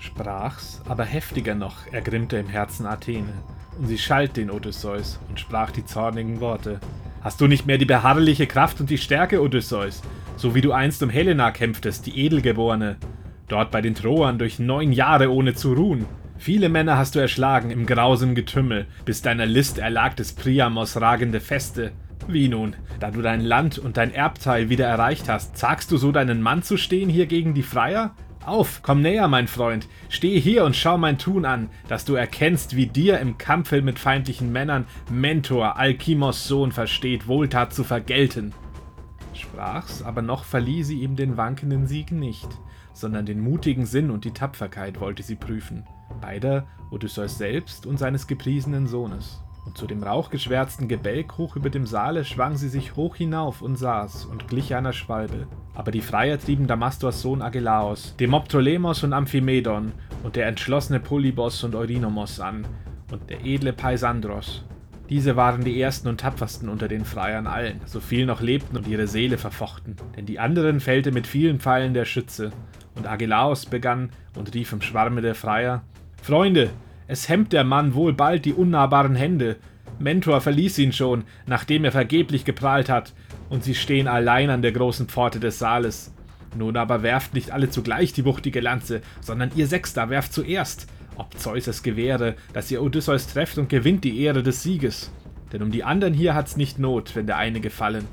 Sprach's, 0.00 0.80
aber 0.88 1.04
heftiger 1.04 1.54
noch 1.54 1.86
ergrimmte 1.92 2.38
im 2.38 2.48
Herzen 2.48 2.86
Athene, 2.86 3.34
und 3.78 3.86
sie 3.86 3.98
schalt 3.98 4.34
den 4.38 4.50
Odysseus 4.50 5.20
und 5.28 5.38
sprach 5.38 5.70
die 5.72 5.84
zornigen 5.84 6.40
Worte. 6.40 6.80
Hast 7.20 7.38
du 7.42 7.46
nicht 7.46 7.66
mehr 7.66 7.76
die 7.76 7.84
beharrliche 7.84 8.46
Kraft 8.46 8.80
und 8.80 8.88
die 8.88 8.96
Stärke, 8.96 9.42
Odysseus, 9.42 10.00
so 10.36 10.54
wie 10.54 10.62
du 10.62 10.72
einst 10.72 11.02
um 11.02 11.10
Helena 11.10 11.50
kämpftest, 11.50 12.06
die 12.06 12.18
Edelgeborene, 12.18 12.96
dort 13.46 13.70
bei 13.70 13.82
den 13.82 13.94
Troern 13.94 14.38
durch 14.38 14.58
neun 14.58 14.92
Jahre 14.92 15.30
ohne 15.30 15.52
zu 15.52 15.74
ruhen? 15.74 16.06
Viele 16.38 16.70
Männer 16.70 16.96
hast 16.96 17.14
du 17.14 17.18
erschlagen 17.18 17.70
im 17.70 17.84
grausen 17.84 18.34
Getümmel, 18.34 18.86
bis 19.04 19.20
deiner 19.20 19.44
List 19.44 19.78
erlag 19.78 20.14
des 20.14 20.32
Priamos 20.32 20.98
ragende 20.98 21.40
Feste. 21.40 21.92
Wie 22.26 22.48
nun, 22.48 22.74
da 23.00 23.10
du 23.10 23.20
dein 23.20 23.42
Land 23.42 23.76
und 23.76 23.98
dein 23.98 24.14
Erbteil 24.14 24.70
wieder 24.70 24.86
erreicht 24.86 25.28
hast, 25.28 25.58
zagst 25.58 25.90
du 25.90 25.98
so 25.98 26.10
deinen 26.10 26.40
Mann 26.40 26.62
zu 26.62 26.78
stehen 26.78 27.10
hier 27.10 27.26
gegen 27.26 27.52
die 27.52 27.62
Freier? 27.62 28.14
Auf, 28.44 28.80
komm 28.82 29.02
näher, 29.02 29.28
mein 29.28 29.48
Freund, 29.48 29.86
steh 30.08 30.40
hier 30.40 30.64
und 30.64 30.74
schau 30.74 30.96
mein 30.96 31.18
Tun 31.18 31.44
an, 31.44 31.68
dass 31.88 32.04
du 32.04 32.14
erkennst, 32.14 32.74
wie 32.74 32.86
dir 32.86 33.20
im 33.20 33.36
Kampfe 33.38 33.82
mit 33.82 33.98
feindlichen 33.98 34.50
Männern 34.50 34.86
Mentor 35.10 35.76
Alkimos 35.76 36.48
Sohn 36.48 36.72
versteht, 36.72 37.28
Wohltat 37.28 37.74
zu 37.74 37.84
vergelten. 37.84 38.54
Sprach's, 39.34 40.02
aber 40.02 40.22
noch 40.22 40.44
verlieh 40.44 40.82
sie 40.82 41.00
ihm 41.00 41.16
den 41.16 41.36
wankenden 41.36 41.86
Sieg 41.86 42.12
nicht, 42.12 42.48
sondern 42.92 43.26
den 43.26 43.40
mutigen 43.40 43.86
Sinn 43.86 44.10
und 44.10 44.24
die 44.24 44.32
Tapferkeit 44.32 45.00
wollte 45.00 45.22
sie 45.22 45.36
prüfen 45.36 45.84
beider 46.20 46.66
Odysseus 46.90 47.38
selbst 47.38 47.86
und 47.86 47.98
seines 47.98 48.26
gepriesenen 48.26 48.86
Sohnes. 48.86 49.42
Und 49.64 49.76
zu 49.76 49.86
dem 49.86 50.02
rauchgeschwärzten 50.02 50.88
Gebälk 50.88 51.38
hoch 51.38 51.56
über 51.56 51.70
dem 51.70 51.86
Saale 51.86 52.24
schwang 52.24 52.56
sie 52.56 52.68
sich 52.68 52.96
hoch 52.96 53.16
hinauf 53.16 53.62
und 53.62 53.76
saß 53.76 54.24
und 54.24 54.48
glich 54.48 54.74
einer 54.74 54.92
Schwalbe. 54.92 55.46
Aber 55.74 55.90
die 55.90 56.00
Freier 56.00 56.38
trieben 56.38 56.66
Damastors 56.66 57.22
Sohn 57.22 57.42
Agelaos, 57.42 58.16
Demoptolemos 58.16 59.04
und 59.04 59.12
Amphimedon 59.12 59.92
und 60.22 60.36
der 60.36 60.46
entschlossene 60.46 61.00
Polybos 61.00 61.62
und 61.64 61.74
Eurinomos 61.74 62.40
an 62.40 62.66
und 63.12 63.30
der 63.30 63.44
edle 63.44 63.72
Paisandros. 63.72 64.64
Diese 65.10 65.34
waren 65.34 65.64
die 65.64 65.80
ersten 65.80 66.06
und 66.06 66.20
tapfersten 66.20 66.68
unter 66.68 66.86
den 66.86 67.04
Freiern 67.04 67.48
allen, 67.48 67.80
so 67.84 67.98
viel 67.98 68.26
noch 68.26 68.40
lebten 68.40 68.76
und 68.76 68.86
ihre 68.86 69.08
Seele 69.08 69.38
verfochten. 69.38 69.96
Denn 70.16 70.24
die 70.24 70.38
anderen 70.38 70.78
fällte 70.78 71.10
mit 71.10 71.26
vielen 71.26 71.58
Pfeilen 71.58 71.94
der 71.94 72.04
Schütze. 72.04 72.50
Und 72.94 73.08
Agelaos 73.08 73.66
begann 73.66 74.10
und 74.36 74.54
rief 74.54 74.72
im 74.72 74.82
Schwarme 74.82 75.20
der 75.20 75.34
Freier: 75.34 75.82
Freunde, 76.22 76.70
es 77.10 77.28
hemmt 77.28 77.52
der 77.52 77.64
Mann 77.64 77.94
wohl 77.94 78.12
bald 78.12 78.44
die 78.44 78.52
unnahbaren 78.54 79.16
Hände. 79.16 79.56
Mentor 79.98 80.40
verließ 80.40 80.78
ihn 80.78 80.92
schon, 80.92 81.24
nachdem 81.44 81.84
er 81.84 81.90
vergeblich 81.90 82.44
geprahlt 82.44 82.88
hat, 82.88 83.14
und 83.48 83.64
sie 83.64 83.74
stehen 83.74 84.06
allein 84.06 84.48
an 84.48 84.62
der 84.62 84.70
großen 84.70 85.08
Pforte 85.08 85.40
des 85.40 85.58
Saales. 85.58 86.14
Nun 86.56 86.76
aber 86.76 87.02
werft 87.02 87.34
nicht 87.34 87.50
alle 87.50 87.68
zugleich 87.68 88.12
die 88.12 88.24
wuchtige 88.24 88.60
Lanze, 88.60 89.02
sondern 89.20 89.50
ihr 89.56 89.66
Sechster 89.66 90.08
werft 90.08 90.32
zuerst, 90.32 90.86
ob 91.16 91.36
Zeus 91.36 91.66
es 91.66 91.82
gewähre, 91.82 92.36
dass 92.52 92.70
ihr 92.70 92.80
Odysseus 92.80 93.26
trefft 93.26 93.58
und 93.58 93.68
gewinnt 93.68 94.04
die 94.04 94.20
Ehre 94.20 94.44
des 94.44 94.62
Sieges. 94.62 95.10
Denn 95.52 95.62
um 95.62 95.72
die 95.72 95.82
anderen 95.82 96.14
hier 96.14 96.36
hat's 96.36 96.56
nicht 96.56 96.78
Not, 96.78 97.16
wenn 97.16 97.26
der 97.26 97.38
eine 97.38 97.60
gefallen. 97.60 98.06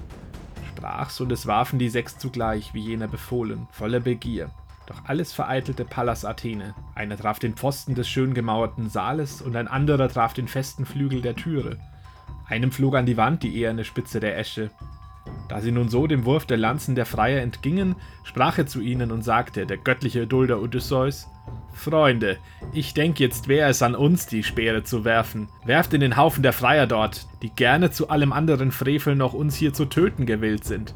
Sprach's, 0.75 1.21
und 1.21 1.31
es 1.31 1.45
warfen 1.45 1.77
die 1.77 1.89
sechs 1.89 2.17
zugleich, 2.17 2.73
wie 2.73 2.81
jener 2.81 3.07
befohlen, 3.07 3.67
voller 3.71 3.99
Begier. 3.99 4.49
Doch 4.87 5.03
alles 5.03 5.33
vereitelte 5.33 5.85
Pallas 5.85 6.25
Athene. 6.25 6.73
Einer 6.95 7.17
traf 7.17 7.39
den 7.39 7.55
Pfosten 7.55 7.93
des 7.93 8.07
schön 8.07 8.33
gemauerten 8.33 8.89
Saales 8.89 9.41
und 9.41 9.55
ein 9.55 9.67
anderer 9.67 10.07
traf 10.07 10.33
den 10.33 10.47
festen 10.47 10.85
Flügel 10.85 11.21
der 11.21 11.35
Türe. 11.35 11.77
Einem 12.47 12.71
flog 12.71 12.95
an 12.95 13.05
die 13.05 13.17
Wand 13.17 13.43
die 13.43 13.57
eherne 13.57 13.83
Spitze 13.83 14.21
der 14.21 14.37
Esche. 14.37 14.71
Da 15.49 15.59
sie 15.59 15.73
nun 15.73 15.89
so 15.89 16.07
dem 16.07 16.23
Wurf 16.23 16.45
der 16.45 16.55
Lanzen 16.55 16.95
der 16.95 17.05
Freier 17.05 17.41
entgingen, 17.41 17.95
sprach 18.23 18.57
er 18.57 18.65
zu 18.65 18.79
ihnen 18.79 19.11
und 19.11 19.23
sagte, 19.23 19.65
der 19.65 19.75
göttliche 19.75 20.25
Dulder 20.25 20.61
Odysseus, 20.61 21.27
Freunde, 21.73 22.37
ich 22.73 22.93
denk 22.93 23.19
jetzt 23.19 23.49
wäre 23.49 23.69
es 23.69 23.81
an 23.81 23.93
uns, 23.93 24.25
die 24.25 24.43
Speere 24.43 24.83
zu 24.83 25.03
werfen. 25.03 25.49
Werft 25.65 25.93
in 25.93 26.01
den 26.01 26.15
Haufen 26.17 26.43
der 26.43 26.53
Freier 26.53 26.87
dort, 26.87 27.27
die 27.41 27.49
gerne 27.49 27.91
zu 27.91 28.09
allem 28.09 28.31
anderen 28.31 28.71
Frevel 28.71 29.15
noch 29.15 29.33
uns 29.33 29.55
hier 29.55 29.73
zu 29.73 29.85
töten 29.85 30.25
gewillt 30.25 30.63
sind. 30.63 30.95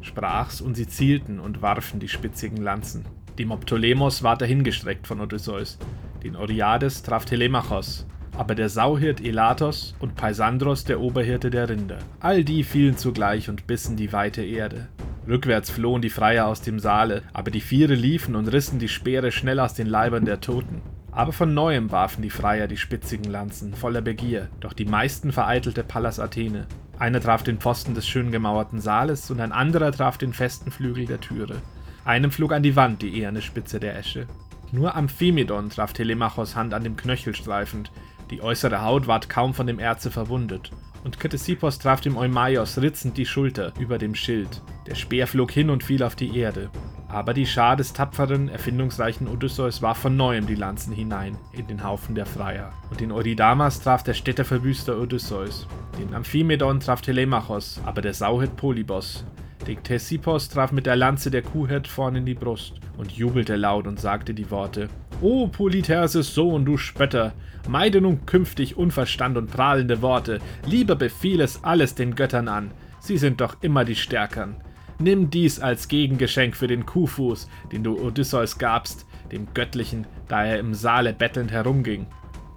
Sprach's, 0.00 0.60
und 0.60 0.74
sie 0.74 0.88
zielten 0.88 1.38
und 1.38 1.62
warfen 1.62 2.00
die 2.00 2.08
spitzigen 2.08 2.62
Lanzen. 2.62 3.04
Demoptolemos 3.38 4.22
war 4.22 4.36
dahingestreckt 4.36 5.06
von 5.06 5.20
Odysseus. 5.20 5.78
Den 6.22 6.36
Oriades 6.36 7.02
traf 7.02 7.26
Telemachos, 7.26 8.06
aber 8.36 8.54
der 8.54 8.68
Sauhirt 8.68 9.20
Elatos 9.20 9.94
und 9.98 10.14
Paisandros 10.14 10.84
der 10.84 11.00
Oberhirte 11.00 11.50
der 11.50 11.68
Rinder. 11.68 11.98
All 12.20 12.44
die 12.44 12.64
fielen 12.64 12.96
zugleich 12.96 13.48
und 13.48 13.66
bissen 13.66 13.96
die 13.96 14.12
weite 14.12 14.42
Erde. 14.42 14.88
Rückwärts 15.28 15.70
flohen 15.70 16.02
die 16.02 16.10
Freier 16.10 16.46
aus 16.46 16.62
dem 16.62 16.78
Saale, 16.78 17.22
aber 17.32 17.50
die 17.50 17.60
Viere 17.60 17.94
liefen 17.94 18.36
und 18.36 18.48
rissen 18.48 18.78
die 18.78 18.88
Speere 18.88 19.32
schnell 19.32 19.60
aus 19.60 19.74
den 19.74 19.86
Leibern 19.86 20.24
der 20.24 20.40
Toten. 20.40 20.80
Aber 21.10 21.32
von 21.32 21.52
neuem 21.52 21.90
warfen 21.90 22.22
die 22.22 22.30
Freier 22.30 22.68
die 22.68 22.76
spitzigen 22.76 23.30
Lanzen, 23.30 23.74
voller 23.74 24.02
Begier, 24.02 24.48
doch 24.60 24.72
die 24.72 24.84
meisten 24.84 25.32
vereitelte 25.32 25.82
Pallas 25.82 26.20
Athene. 26.20 26.66
Einer 26.98 27.20
traf 27.20 27.42
den 27.42 27.58
Pfosten 27.58 27.94
des 27.94 28.06
schön 28.06 28.30
gemauerten 28.30 28.80
Saales 28.80 29.30
und 29.30 29.40
ein 29.40 29.52
anderer 29.52 29.92
traf 29.92 30.16
den 30.16 30.32
festen 30.32 30.70
Flügel 30.70 31.06
der 31.06 31.20
Türe. 31.20 31.56
Einem 32.06 32.30
flog 32.30 32.52
an 32.52 32.62
die 32.62 32.76
Wand 32.76 33.02
die 33.02 33.18
eherne 33.18 33.42
Spitze 33.42 33.80
der 33.80 33.98
Esche. 33.98 34.28
Nur 34.70 34.94
Amphimedon 34.94 35.70
traf 35.70 35.92
Telemachos 35.92 36.54
Hand 36.54 36.72
an 36.72 36.84
dem 36.84 36.96
Knöchel 36.96 37.34
streifend, 37.34 37.90
die 38.30 38.40
äußere 38.40 38.82
Haut 38.82 39.08
ward 39.08 39.28
kaum 39.28 39.54
von 39.54 39.66
dem 39.66 39.80
Erze 39.80 40.12
verwundet, 40.12 40.70
und 41.02 41.18
Ktesippos 41.18 41.80
traf 41.80 42.00
dem 42.00 42.16
Eumaios 42.16 42.80
ritzend 42.80 43.18
die 43.18 43.26
Schulter 43.26 43.72
über 43.80 43.98
dem 43.98 44.14
Schild. 44.14 44.62
Der 44.86 44.94
Speer 44.94 45.26
flog 45.26 45.50
hin 45.50 45.68
und 45.68 45.82
fiel 45.82 46.04
auf 46.04 46.14
die 46.14 46.38
Erde. 46.38 46.70
Aber 47.08 47.34
die 47.34 47.46
Schar 47.46 47.74
des 47.74 47.92
tapferen, 47.92 48.48
erfindungsreichen 48.48 49.26
Odysseus 49.26 49.82
warf 49.82 49.98
von 49.98 50.16
neuem 50.16 50.46
die 50.46 50.54
Lanzen 50.54 50.92
hinein 50.92 51.36
in 51.50 51.66
den 51.66 51.82
Haufen 51.82 52.14
der 52.14 52.26
Freier. 52.26 52.70
Und 52.88 53.00
den 53.00 53.10
Eurydamas 53.10 53.80
traf 53.80 54.04
der 54.04 54.14
Städteverwüster 54.14 54.96
Odysseus. 54.96 55.66
Den 55.98 56.14
Amphimedon 56.14 56.78
traf 56.78 57.00
Telemachos, 57.00 57.80
aber 57.84 58.00
der 58.00 58.14
Sauhirt 58.14 58.56
Polybos. 58.56 59.24
Den 59.66 59.82
Thesipos 59.82 60.48
traf 60.48 60.70
mit 60.70 60.86
der 60.86 60.94
Lanze 60.94 61.30
der 61.30 61.42
Kuhhirt 61.42 61.88
vorn 61.88 62.14
in 62.14 62.24
die 62.24 62.34
Brust 62.34 62.74
und 62.96 63.10
jubelte 63.10 63.56
laut 63.56 63.88
und 63.88 63.98
sagte 63.98 64.32
die 64.32 64.50
Worte: 64.52 64.88
O 65.20 65.48
Polytherses 65.48 66.34
Sohn, 66.34 66.64
du 66.64 66.76
Spötter, 66.76 67.32
meide 67.68 68.00
nun 68.00 68.26
künftig 68.26 68.76
Unverstand 68.76 69.36
und 69.36 69.50
prahlende 69.50 70.02
Worte, 70.02 70.38
lieber 70.66 70.94
befiehl 70.94 71.40
es 71.40 71.64
alles 71.64 71.96
den 71.96 72.14
Göttern 72.14 72.46
an, 72.46 72.70
sie 73.00 73.18
sind 73.18 73.40
doch 73.40 73.56
immer 73.60 73.84
die 73.84 73.96
Stärkern. 73.96 74.54
Nimm 75.00 75.30
dies 75.30 75.58
als 75.58 75.88
Gegengeschenk 75.88 76.56
für 76.56 76.68
den 76.68 76.86
Kuhfuß, 76.86 77.48
den 77.72 77.82
du 77.82 77.98
Odysseus 78.00 78.58
gabst, 78.58 79.04
dem 79.32 79.48
Göttlichen, 79.52 80.06
da 80.28 80.44
er 80.44 80.60
im 80.60 80.74
Saale 80.74 81.12
bettelnd 81.12 81.50
herumging. 81.50 82.06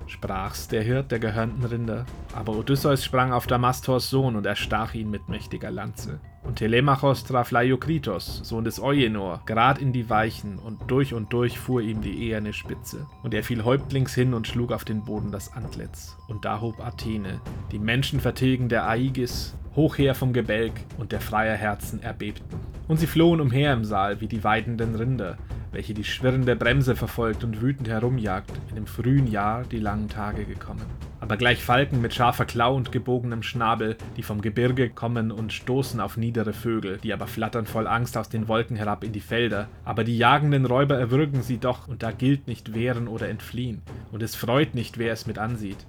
Sprach's 0.09 0.67
der 0.67 0.81
Hirt 0.81 1.11
der 1.11 1.19
gehörnten 1.19 1.63
Rinder. 1.63 2.05
Aber 2.33 2.57
Odysseus 2.57 3.05
sprang 3.05 3.31
auf 3.31 3.45
Damastors 3.45 4.09
Sohn 4.09 4.35
und 4.35 4.45
erstach 4.47 4.95
ihn 4.95 5.11
mit 5.11 5.29
mächtiger 5.29 5.69
Lanze. 5.69 6.19
Und 6.41 6.55
Telemachos 6.55 7.25
traf 7.25 7.51
Leiokritos, 7.51 8.41
Sohn 8.43 8.63
des 8.63 8.79
Euenor, 8.79 9.43
grad 9.45 9.77
in 9.77 9.93
die 9.93 10.09
Weichen, 10.09 10.57
und 10.57 10.89
durch 10.89 11.13
und 11.13 11.31
durch 11.31 11.59
fuhr 11.59 11.81
ihm 11.81 12.01
die 12.01 12.27
eherne 12.27 12.53
Spitze. 12.53 13.05
Und 13.21 13.35
er 13.35 13.43
fiel 13.43 13.63
häuptlings 13.63 14.15
hin 14.15 14.33
und 14.33 14.47
schlug 14.47 14.71
auf 14.71 14.83
den 14.83 15.05
Boden 15.05 15.31
das 15.31 15.53
Antlitz. 15.53 16.17
Und 16.27 16.43
da 16.43 16.59
hob 16.59 16.79
Athene, 16.79 17.39
die 17.71 17.77
menschenvertilgende 17.77 18.83
Aigis, 18.83 19.55
hoch 19.75 19.99
her 19.99 20.15
vom 20.15 20.33
Gebälk, 20.33 20.73
und 20.97 21.11
der 21.11 21.21
freier 21.21 21.55
Herzen 21.55 22.01
erbebten. 22.01 22.59
Und 22.87 22.99
sie 22.99 23.07
flohen 23.07 23.41
umher 23.41 23.73
im 23.73 23.85
Saal 23.85 24.21
wie 24.21 24.27
die 24.27 24.43
weidenden 24.43 24.95
Rinder, 24.95 25.37
welche 25.71 25.93
die 25.93 26.03
schwirrende 26.03 26.55
Bremse 26.55 26.95
verfolgt 26.95 27.43
und 27.43 27.61
wütend 27.61 27.87
herumjagt, 27.87 28.51
in 28.69 28.75
dem 28.75 28.87
frühen 28.87 29.27
Jahr 29.27 29.63
die 29.63 29.79
langen 29.79 30.09
Tage 30.09 30.45
gekommen. 30.45 30.85
Aber 31.19 31.37
gleich 31.37 31.63
Falken 31.63 32.01
mit 32.01 32.13
scharfer 32.13 32.45
Klau 32.45 32.75
und 32.75 32.91
gebogenem 32.91 33.43
Schnabel, 33.43 33.97
die 34.17 34.23
vom 34.23 34.41
Gebirge 34.41 34.89
kommen 34.89 35.31
und 35.31 35.53
stoßen 35.53 35.99
auf 35.99 36.17
niedere 36.17 36.53
Vögel, 36.53 36.97
die 37.03 37.13
aber 37.13 37.27
flattern 37.27 37.65
voll 37.65 37.87
Angst 37.87 38.17
aus 38.17 38.29
den 38.29 38.47
Wolken 38.47 38.77
herab 38.77 39.03
in 39.03 39.11
die 39.11 39.19
Felder. 39.19 39.67
Aber 39.85 40.03
die 40.03 40.17
jagenden 40.17 40.65
Räuber 40.65 40.97
erwürgen 40.97 41.41
sie 41.41 41.57
doch, 41.57 41.87
und 41.87 42.03
da 42.03 42.11
gilt 42.11 42.47
nicht 42.47 42.73
wehren 42.73 43.07
oder 43.07 43.27
entfliehen, 43.27 43.81
und 44.11 44.23
es 44.23 44.35
freut 44.35 44.75
nicht, 44.75 44.97
wer 44.97 45.13
es 45.13 45.27
mit 45.27 45.37
ansieht. 45.37 45.85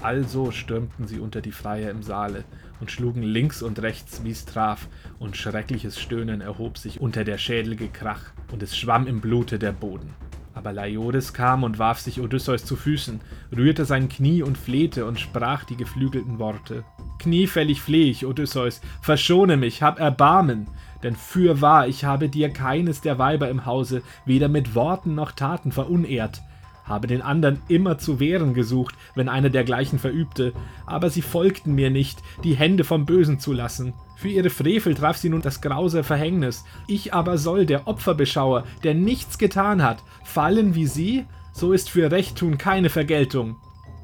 Also 0.00 0.52
stürmten 0.52 1.08
sie 1.08 1.18
unter 1.18 1.40
die 1.40 1.50
Freier 1.50 1.90
im 1.90 2.02
Saale 2.02 2.44
und 2.80 2.90
schlugen 2.90 3.22
links 3.22 3.62
und 3.62 3.80
rechts, 3.82 4.22
wie's 4.24 4.44
traf, 4.44 4.88
und 5.18 5.36
schreckliches 5.36 6.00
Stöhnen 6.00 6.40
erhob 6.40 6.78
sich 6.78 7.00
unter 7.00 7.24
der 7.24 7.38
schädelige 7.38 7.88
Krach, 7.88 8.32
und 8.52 8.62
es 8.62 8.76
schwamm 8.76 9.06
im 9.06 9.20
Blute 9.20 9.58
der 9.58 9.72
Boden. 9.72 10.14
Aber 10.54 10.72
Laiodes 10.72 11.32
kam 11.32 11.62
und 11.62 11.78
warf 11.78 12.00
sich 12.00 12.20
Odysseus 12.20 12.64
zu 12.64 12.74
Füßen, 12.74 13.20
rührte 13.56 13.84
sein 13.84 14.08
Knie 14.08 14.42
und 14.42 14.58
flehte 14.58 15.06
und 15.06 15.20
sprach 15.20 15.62
die 15.62 15.76
geflügelten 15.76 16.40
Worte. 16.40 16.84
Kniefällig 17.20 17.80
fleh 17.80 18.10
ich, 18.10 18.26
Odysseus, 18.26 18.80
verschone 19.00 19.56
mich, 19.56 19.82
hab 19.82 20.00
Erbarmen, 20.00 20.66
denn 21.02 21.14
fürwahr, 21.14 21.86
ich 21.86 22.04
habe 22.04 22.28
dir 22.28 22.50
keines 22.50 23.00
der 23.00 23.18
Weiber 23.18 23.48
im 23.48 23.66
Hause 23.66 24.02
weder 24.24 24.48
mit 24.48 24.74
Worten 24.74 25.14
noch 25.14 25.30
Taten 25.32 25.70
verunehrt, 25.70 26.42
habe 26.88 27.06
den 27.06 27.22
anderen 27.22 27.60
immer 27.68 27.98
zu 27.98 28.20
wehren 28.20 28.54
gesucht, 28.54 28.94
wenn 29.14 29.28
einer 29.28 29.50
dergleichen 29.50 29.98
verübte, 29.98 30.52
aber 30.86 31.10
sie 31.10 31.22
folgten 31.22 31.74
mir 31.74 31.90
nicht, 31.90 32.22
die 32.44 32.54
Hände 32.54 32.84
vom 32.84 33.06
Bösen 33.06 33.38
zu 33.38 33.52
lassen. 33.52 33.94
Für 34.16 34.28
ihre 34.28 34.50
Frevel 34.50 34.94
traf 34.94 35.16
sie 35.16 35.28
nun 35.28 35.42
das 35.42 35.60
grause 35.60 36.02
Verhängnis. 36.02 36.64
Ich 36.88 37.14
aber 37.14 37.38
soll, 37.38 37.66
der 37.66 37.86
Opferbeschauer, 37.86 38.64
der 38.82 38.94
nichts 38.94 39.38
getan 39.38 39.82
hat, 39.82 40.02
fallen 40.24 40.74
wie 40.74 40.86
sie? 40.86 41.24
So 41.52 41.72
ist 41.72 41.90
für 41.90 42.10
Rechttun 42.10 42.58
keine 42.58 42.88
Vergeltung. 42.88 43.56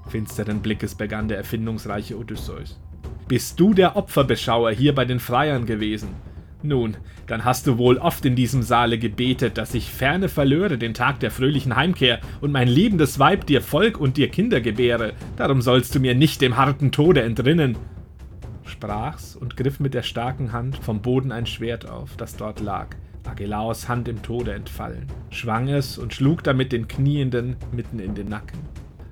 Finsteren 0.08 0.60
Blickes 0.60 0.94
begann 0.94 1.28
der 1.28 1.38
erfindungsreiche 1.38 2.16
Odysseus. 2.16 2.78
Bist 3.26 3.58
du 3.58 3.74
der 3.74 3.96
Opferbeschauer 3.96 4.70
hier 4.72 4.94
bei 4.94 5.04
den 5.04 5.18
Freiern 5.18 5.66
gewesen? 5.66 6.10
Nun, 6.64 6.96
dann 7.26 7.44
hast 7.44 7.66
du 7.66 7.76
wohl 7.76 7.98
oft 7.98 8.24
in 8.24 8.36
diesem 8.36 8.62
Saale 8.62 8.98
gebetet, 8.98 9.58
dass 9.58 9.74
ich 9.74 9.90
ferne 9.90 10.30
verlöre 10.30 10.78
den 10.78 10.94
Tag 10.94 11.20
der 11.20 11.30
fröhlichen 11.30 11.76
Heimkehr 11.76 12.20
und 12.40 12.52
mein 12.52 12.68
liebendes 12.68 13.18
Weib 13.18 13.44
dir 13.44 13.60
Volk 13.60 14.00
und 14.00 14.16
dir 14.16 14.28
Kinder 14.28 14.62
gebäre. 14.62 15.12
Darum 15.36 15.60
sollst 15.60 15.94
du 15.94 16.00
mir 16.00 16.14
nicht 16.14 16.40
dem 16.40 16.56
harten 16.56 16.90
Tode 16.90 17.20
entrinnen. 17.20 17.76
Sprach's 18.64 19.36
und 19.36 19.58
griff 19.58 19.78
mit 19.78 19.92
der 19.92 20.02
starken 20.02 20.52
Hand 20.52 20.78
vom 20.78 21.02
Boden 21.02 21.32
ein 21.32 21.44
Schwert 21.44 21.86
auf, 21.86 22.16
das 22.16 22.34
dort 22.34 22.60
lag. 22.60 22.96
Agelaos 23.24 23.90
Hand 23.90 24.08
im 24.08 24.22
Tode 24.22 24.54
entfallen, 24.54 25.08
schwang 25.28 25.68
es 25.68 25.98
und 25.98 26.14
schlug 26.14 26.44
damit 26.44 26.72
den 26.72 26.88
Knienden 26.88 27.56
mitten 27.72 27.98
in 27.98 28.14
den 28.14 28.28
Nacken. 28.30 28.60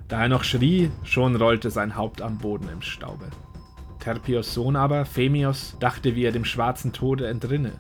Da 0.09 0.23
er 0.23 0.29
noch 0.29 0.45
schrie, 0.45 0.91
schon 1.05 1.37
rollte 1.37 1.71
sein 1.71 1.97
Haupt 1.97 2.23
am 2.23 2.39
Boden 2.39 2.69
im 2.73 2.81
Staube. 2.81 3.27
Terpios 4.03 4.53
Sohn 4.53 4.75
aber, 4.75 5.05
Phemios, 5.05 5.77
dachte, 5.79 6.17
wie 6.17 6.25
er 6.25 6.33
dem 6.33 6.45
schwarzen 6.45 6.93
Tode 6.93 7.29
entrinne. 7.29 7.71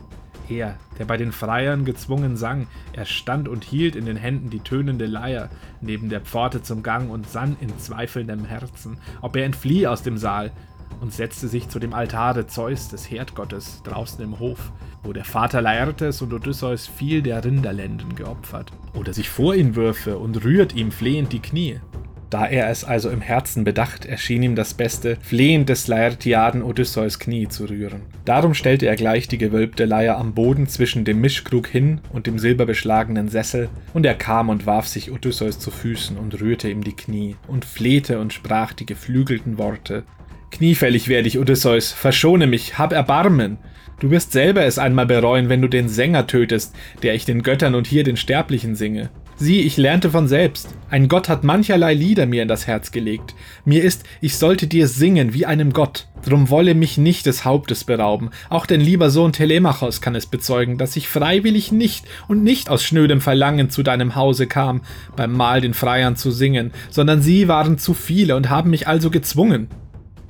Er, 0.48 0.76
der 0.96 1.04
bei 1.04 1.16
den 1.16 1.32
Freiern 1.32 1.84
gezwungen 1.84 2.36
sang, 2.36 2.68
er 2.92 3.06
stand 3.06 3.48
und 3.48 3.64
hielt 3.64 3.96
in 3.96 4.06
den 4.06 4.16
Händen 4.16 4.48
die 4.48 4.60
tönende 4.60 5.06
Leier 5.06 5.50
neben 5.80 6.10
der 6.10 6.20
Pforte 6.20 6.62
zum 6.62 6.84
Gang 6.84 7.10
und 7.10 7.28
sann 7.28 7.56
in 7.60 7.76
zweifelndem 7.76 8.44
Herzen, 8.44 8.98
ob 9.20 9.34
er 9.34 9.44
entfliehe 9.44 9.90
aus 9.90 10.04
dem 10.04 10.16
Saal, 10.16 10.52
und 11.00 11.12
setzte 11.12 11.48
sich 11.48 11.68
zu 11.68 11.80
dem 11.80 11.92
Altare 11.92 12.46
Zeus, 12.46 12.88
des 12.88 13.10
Herdgottes, 13.10 13.82
draußen 13.82 14.22
im 14.22 14.38
Hof, 14.38 14.70
wo 15.02 15.12
der 15.12 15.24
Vater 15.24 15.60
Laertes 15.60 16.22
und 16.22 16.32
Odysseus 16.32 16.86
viel 16.86 17.22
der 17.22 17.44
Rinderlenden 17.44 18.14
geopfert, 18.14 18.72
oder 18.94 19.12
sich 19.12 19.28
vor 19.28 19.56
ihn 19.56 19.74
würfe 19.74 20.18
und 20.18 20.44
rührt 20.44 20.72
ihm 20.74 20.92
flehend 20.92 21.32
die 21.32 21.40
Knie. 21.40 21.80
Da 22.32 22.46
er 22.46 22.70
es 22.70 22.82
also 22.82 23.10
im 23.10 23.20
Herzen 23.20 23.62
bedacht, 23.62 24.06
erschien 24.06 24.42
ihm 24.42 24.54
das 24.54 24.72
Beste, 24.72 25.18
flehend 25.20 25.68
des 25.68 25.86
Laertiaden 25.86 26.62
Odysseus 26.62 27.18
Knie 27.18 27.48
zu 27.48 27.66
rühren. 27.66 28.00
Darum 28.24 28.54
stellte 28.54 28.86
er 28.86 28.96
gleich 28.96 29.28
die 29.28 29.36
gewölbte 29.36 29.84
Leier 29.84 30.16
am 30.16 30.32
Boden 30.32 30.66
zwischen 30.66 31.04
dem 31.04 31.20
Mischkrug 31.20 31.66
hin 31.66 32.00
und 32.10 32.26
dem 32.26 32.38
silberbeschlagenen 32.38 33.28
Sessel, 33.28 33.68
und 33.92 34.06
er 34.06 34.14
kam 34.14 34.48
und 34.48 34.64
warf 34.64 34.88
sich 34.88 35.12
Odysseus 35.12 35.58
zu 35.58 35.70
Füßen 35.70 36.16
und 36.16 36.40
rührte 36.40 36.70
ihm 36.70 36.82
die 36.82 36.96
Knie 36.96 37.36
und 37.48 37.66
flehte 37.66 38.18
und 38.18 38.32
sprach 38.32 38.72
die 38.72 38.86
geflügelten 38.86 39.58
Worte. 39.58 40.04
Kniefällig 40.52 41.08
werde 41.08 41.28
ich, 41.28 41.38
Odysseus, 41.38 41.92
verschone 41.92 42.46
mich, 42.46 42.78
hab 42.78 42.94
Erbarmen. 42.94 43.58
Du 44.00 44.10
wirst 44.10 44.32
selber 44.32 44.64
es 44.64 44.78
einmal 44.78 45.04
bereuen, 45.04 45.50
wenn 45.50 45.60
du 45.60 45.68
den 45.68 45.90
Sänger 45.90 46.26
tötest, 46.26 46.74
der 47.02 47.14
ich 47.14 47.26
den 47.26 47.42
Göttern 47.42 47.74
und 47.74 47.86
hier 47.86 48.04
den 48.04 48.16
Sterblichen 48.16 48.74
singe. 48.74 49.10
Sieh, 49.42 49.62
ich 49.62 49.76
lernte 49.76 50.12
von 50.12 50.28
selbst. 50.28 50.68
Ein 50.88 51.08
Gott 51.08 51.28
hat 51.28 51.42
mancherlei 51.42 51.94
Lieder 51.94 52.26
mir 52.26 52.42
in 52.42 52.48
das 52.48 52.68
Herz 52.68 52.92
gelegt. 52.92 53.34
Mir 53.64 53.82
ist, 53.82 54.04
ich 54.20 54.36
sollte 54.36 54.68
dir 54.68 54.86
singen 54.86 55.34
wie 55.34 55.46
einem 55.46 55.72
Gott. 55.72 56.06
Drum 56.24 56.48
wolle 56.48 56.76
mich 56.76 56.96
nicht 56.96 57.26
des 57.26 57.44
Hauptes 57.44 57.82
berauben. 57.82 58.30
Auch 58.50 58.66
dein 58.66 58.80
lieber 58.80 59.10
Sohn 59.10 59.32
Telemachos 59.32 60.00
kann 60.00 60.14
es 60.14 60.26
bezeugen, 60.26 60.78
dass 60.78 60.94
ich 60.94 61.08
freiwillig 61.08 61.72
nicht 61.72 62.04
und 62.28 62.44
nicht 62.44 62.70
aus 62.70 62.84
schnödem 62.84 63.20
Verlangen 63.20 63.68
zu 63.68 63.82
deinem 63.82 64.14
Hause 64.14 64.46
kam, 64.46 64.82
beim 65.16 65.32
Mahl 65.32 65.60
den 65.60 65.74
Freiern 65.74 66.14
zu 66.14 66.30
singen, 66.30 66.70
sondern 66.88 67.20
sie 67.20 67.48
waren 67.48 67.78
zu 67.78 67.94
viele 67.94 68.36
und 68.36 68.48
haben 68.48 68.70
mich 68.70 68.86
also 68.86 69.10
gezwungen. 69.10 69.66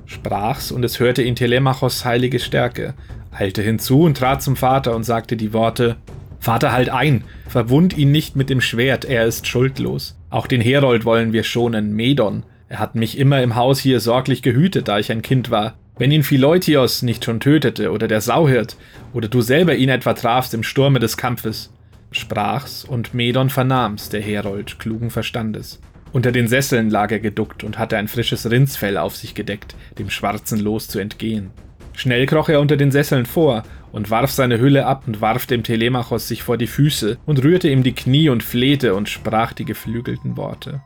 Sprach's, 0.07 0.71
und 0.71 0.83
es 0.83 0.99
hörte 0.99 1.21
ihn 1.21 1.35
Telemachos 1.35 2.03
heilige 2.03 2.39
Stärke, 2.39 2.95
eilte 3.29 3.61
hinzu 3.61 4.01
und 4.01 4.17
trat 4.17 4.41
zum 4.41 4.55
Vater 4.55 4.95
und 4.95 5.03
sagte 5.03 5.37
die 5.37 5.53
Worte 5.53 5.97
Vater, 6.43 6.73
halt 6.73 6.89
ein! 6.89 7.23
Verwund 7.47 7.97
ihn 7.97 8.11
nicht 8.11 8.35
mit 8.35 8.49
dem 8.49 8.59
Schwert, 8.59 9.05
er 9.05 9.25
ist 9.25 9.47
schuldlos. 9.47 10.17
Auch 10.29 10.45
den 10.45 10.59
Herold 10.59 11.05
wollen 11.05 11.31
wir 11.31 11.45
schonen, 11.45 11.93
Medon. 11.93 12.43
Er 12.67 12.79
hat 12.79 12.95
mich 12.95 13.17
immer 13.17 13.41
im 13.41 13.55
Haus 13.55 13.79
hier 13.79 14.01
sorglich 14.01 14.41
gehütet, 14.41 14.89
da 14.89 14.99
ich 14.99 15.09
ein 15.09 15.21
Kind 15.21 15.51
war. 15.51 15.75
Wenn 15.97 16.11
ihn 16.11 16.23
Phileutios 16.23 17.01
nicht 17.01 17.23
schon 17.23 17.39
tötete, 17.39 17.91
oder 17.91 18.09
der 18.09 18.19
Sauhirt, 18.19 18.75
oder 19.13 19.29
du 19.29 19.39
selber 19.39 19.75
ihn 19.75 19.87
etwa 19.87 20.13
trafst 20.15 20.53
im 20.53 20.63
Sturme 20.63 20.99
des 20.99 21.15
Kampfes. 21.15 21.71
Sprach's, 22.11 22.83
und 22.83 23.13
Medon 23.13 23.49
vernahm's, 23.49 24.09
der 24.09 24.21
Herold, 24.21 24.79
klugen 24.79 25.11
Verstandes. 25.11 25.79
Unter 26.11 26.33
den 26.33 26.49
Sesseln 26.49 26.89
lag 26.89 27.09
er 27.13 27.19
geduckt 27.19 27.63
und 27.63 27.79
hatte 27.79 27.95
ein 27.95 28.09
frisches 28.09 28.51
Rindsfell 28.51 28.97
auf 28.97 29.15
sich 29.15 29.33
gedeckt, 29.33 29.77
dem 29.97 30.09
schwarzen 30.09 30.59
Los 30.59 30.89
zu 30.89 30.99
entgehen. 30.99 31.51
Schnell 31.93 32.25
kroch 32.25 32.49
er 32.49 32.59
unter 32.59 32.75
den 32.75 32.91
Sesseln 32.91 33.25
vor 33.25 33.63
und 33.93 34.09
warf 34.09 34.31
seine 34.31 34.59
Hülle 34.59 34.85
ab 34.85 35.03
und 35.07 35.21
warf 35.21 35.45
dem 35.45 35.63
Telemachos 35.63 36.27
sich 36.27 36.43
vor 36.43 36.57
die 36.57 36.67
Füße 36.67 37.17
und 37.25 37.41
rührte 37.41 37.69
ihm 37.69 37.83
die 37.83 37.93
Knie 37.93 38.27
und 38.27 38.43
flehte 38.43 38.95
und 38.95 39.07
sprach 39.07 39.53
die 39.53 39.63
geflügelten 39.63 40.35
Worte. 40.35 40.81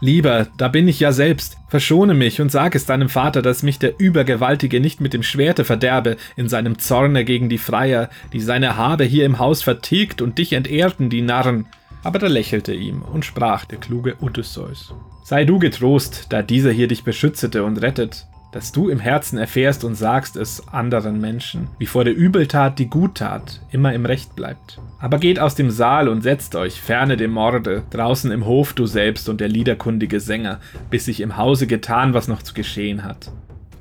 Lieber, 0.00 0.48
da 0.58 0.68
bin 0.68 0.86
ich 0.86 1.00
ja 1.00 1.12
selbst, 1.12 1.56
verschone 1.68 2.12
mich 2.12 2.40
und 2.40 2.52
sag 2.52 2.74
es 2.74 2.84
deinem 2.84 3.08
Vater, 3.08 3.40
dass 3.40 3.62
mich 3.62 3.78
der 3.78 3.98
Übergewaltige 3.98 4.78
nicht 4.78 5.00
mit 5.00 5.14
dem 5.14 5.22
Schwerte 5.22 5.64
verderbe 5.64 6.18
in 6.36 6.48
seinem 6.48 6.78
Zorne 6.78 7.24
gegen 7.24 7.48
die 7.48 7.58
Freier, 7.58 8.10
die 8.34 8.40
seine 8.40 8.76
Habe 8.76 9.04
hier 9.04 9.24
im 9.24 9.38
Haus 9.38 9.62
vertilgt 9.62 10.20
und 10.20 10.36
dich 10.36 10.52
entehrten, 10.52 11.08
die 11.08 11.22
Narren. 11.22 11.66
Aber 12.02 12.18
da 12.18 12.26
lächelte 12.26 12.74
ihm 12.74 13.00
und 13.00 13.24
sprach 13.24 13.64
der 13.64 13.78
kluge 13.78 14.16
Odysseus. 14.20 14.92
Sei 15.22 15.46
du 15.46 15.58
getrost, 15.58 16.26
da 16.28 16.42
dieser 16.42 16.70
hier 16.70 16.88
dich 16.88 17.04
beschützete 17.04 17.64
und 17.64 17.80
rettet, 17.80 18.26
dass 18.54 18.70
du 18.70 18.88
im 18.88 19.00
Herzen 19.00 19.36
erfährst 19.36 19.82
und 19.82 19.96
sagst 19.96 20.36
es 20.36 20.68
anderen 20.68 21.20
Menschen, 21.20 21.66
wie 21.80 21.86
vor 21.86 22.04
der 22.04 22.14
Übeltat 22.14 22.78
die 22.78 22.88
Guttat 22.88 23.60
immer 23.72 23.92
im 23.92 24.06
Recht 24.06 24.36
bleibt. 24.36 24.80
Aber 25.00 25.18
geht 25.18 25.40
aus 25.40 25.56
dem 25.56 25.72
Saal 25.72 26.06
und 26.06 26.22
setzt 26.22 26.54
euch, 26.54 26.80
ferne 26.80 27.16
dem 27.16 27.32
Morde, 27.32 27.82
draußen 27.90 28.30
im 28.30 28.46
Hof 28.46 28.72
du 28.72 28.86
selbst 28.86 29.28
und 29.28 29.40
der 29.40 29.48
liederkundige 29.48 30.20
Sänger, 30.20 30.60
bis 30.88 31.06
sich 31.06 31.20
im 31.20 31.36
Hause 31.36 31.66
getan, 31.66 32.14
was 32.14 32.28
noch 32.28 32.42
zu 32.42 32.54
geschehen 32.54 33.02
hat. 33.02 33.32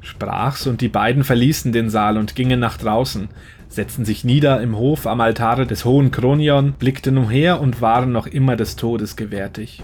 Sprach's, 0.02 0.66
und 0.66 0.82
die 0.82 0.90
beiden 0.90 1.24
verließen 1.24 1.72
den 1.72 1.92
Saal 1.92 2.18
und 2.18 2.36
gingen 2.36 2.60
nach 2.60 2.78
draußen, 2.78 3.30
setzten 3.68 4.06
sich 4.06 4.24
nieder 4.24 4.60
im 4.60 4.76
Hof 4.76 5.06
am 5.06 5.22
Altare 5.22 5.68
des 5.68 5.86
hohen 5.86 6.10
Kronion, 6.10 6.74
blickten 6.74 7.20
umher 7.20 7.62
und 7.62 7.80
waren 7.80 8.12
noch 8.12 8.26
immer 8.26 8.56
des 8.56 8.76
Todes 8.76 9.16
gewärtig. 9.16 9.84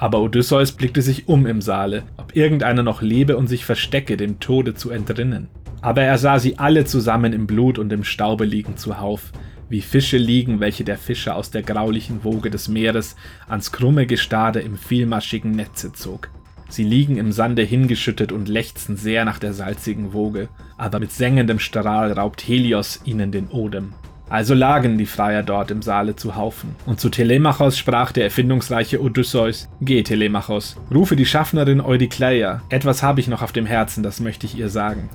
Aber 0.00 0.22
Odysseus 0.22 0.72
blickte 0.72 1.02
sich 1.02 1.28
um 1.28 1.44
im 1.44 1.60
Saale, 1.60 2.04
ob 2.16 2.34
irgendeiner 2.34 2.82
noch 2.82 3.02
lebe 3.02 3.36
und 3.36 3.48
sich 3.48 3.66
verstecke, 3.66 4.16
dem 4.16 4.40
Tode 4.40 4.72
zu 4.72 4.88
entrinnen. 4.88 5.48
Aber 5.82 6.00
er 6.00 6.16
sah 6.16 6.38
sie 6.38 6.58
alle 6.58 6.86
zusammen 6.86 7.34
im 7.34 7.46
Blut 7.46 7.78
und 7.78 7.92
im 7.92 8.02
Staube 8.02 8.46
liegen 8.46 8.78
zuhauf, 8.78 9.30
wie 9.68 9.82
Fische 9.82 10.16
liegen, 10.16 10.58
welche 10.58 10.84
der 10.84 10.96
Fischer 10.96 11.36
aus 11.36 11.50
der 11.50 11.60
graulichen 11.60 12.24
Woge 12.24 12.48
des 12.48 12.68
Meeres 12.68 13.14
ans 13.46 13.72
krumme 13.72 14.06
Gestade 14.06 14.60
im 14.60 14.78
vielmaschigen 14.78 15.50
Netze 15.50 15.92
zog. 15.92 16.30
Sie 16.70 16.84
liegen 16.84 17.18
im 17.18 17.30
Sande 17.30 17.62
hingeschüttet 17.62 18.32
und 18.32 18.48
lechzen 18.48 18.96
sehr 18.96 19.26
nach 19.26 19.38
der 19.38 19.52
salzigen 19.52 20.14
Woge, 20.14 20.48
aber 20.78 20.98
mit 20.98 21.12
sengendem 21.12 21.58
Strahl 21.58 22.12
raubt 22.12 22.40
Helios 22.48 23.02
ihnen 23.04 23.32
den 23.32 23.48
Odem. 23.48 23.92
Also 24.30 24.54
lagen 24.54 24.96
die 24.96 25.06
Freier 25.06 25.42
dort 25.42 25.72
im 25.72 25.82
Saale 25.82 26.14
zu 26.14 26.36
Haufen. 26.36 26.76
Und 26.86 27.00
zu 27.00 27.08
Telemachos 27.08 27.76
sprach 27.76 28.12
der 28.12 28.22
erfindungsreiche 28.22 29.02
Odysseus: 29.02 29.68
Geh, 29.80 30.04
Telemachos, 30.04 30.76
rufe 30.94 31.16
die 31.16 31.26
Schaffnerin 31.26 31.80
Eurykleia. 31.80 32.62
Etwas 32.68 33.02
habe 33.02 33.18
ich 33.18 33.26
noch 33.26 33.42
auf 33.42 33.50
dem 33.50 33.66
Herzen, 33.66 34.04
das 34.04 34.20
möchte 34.20 34.46
ich 34.46 34.56
ihr 34.56 34.68
sagen. 34.68 35.10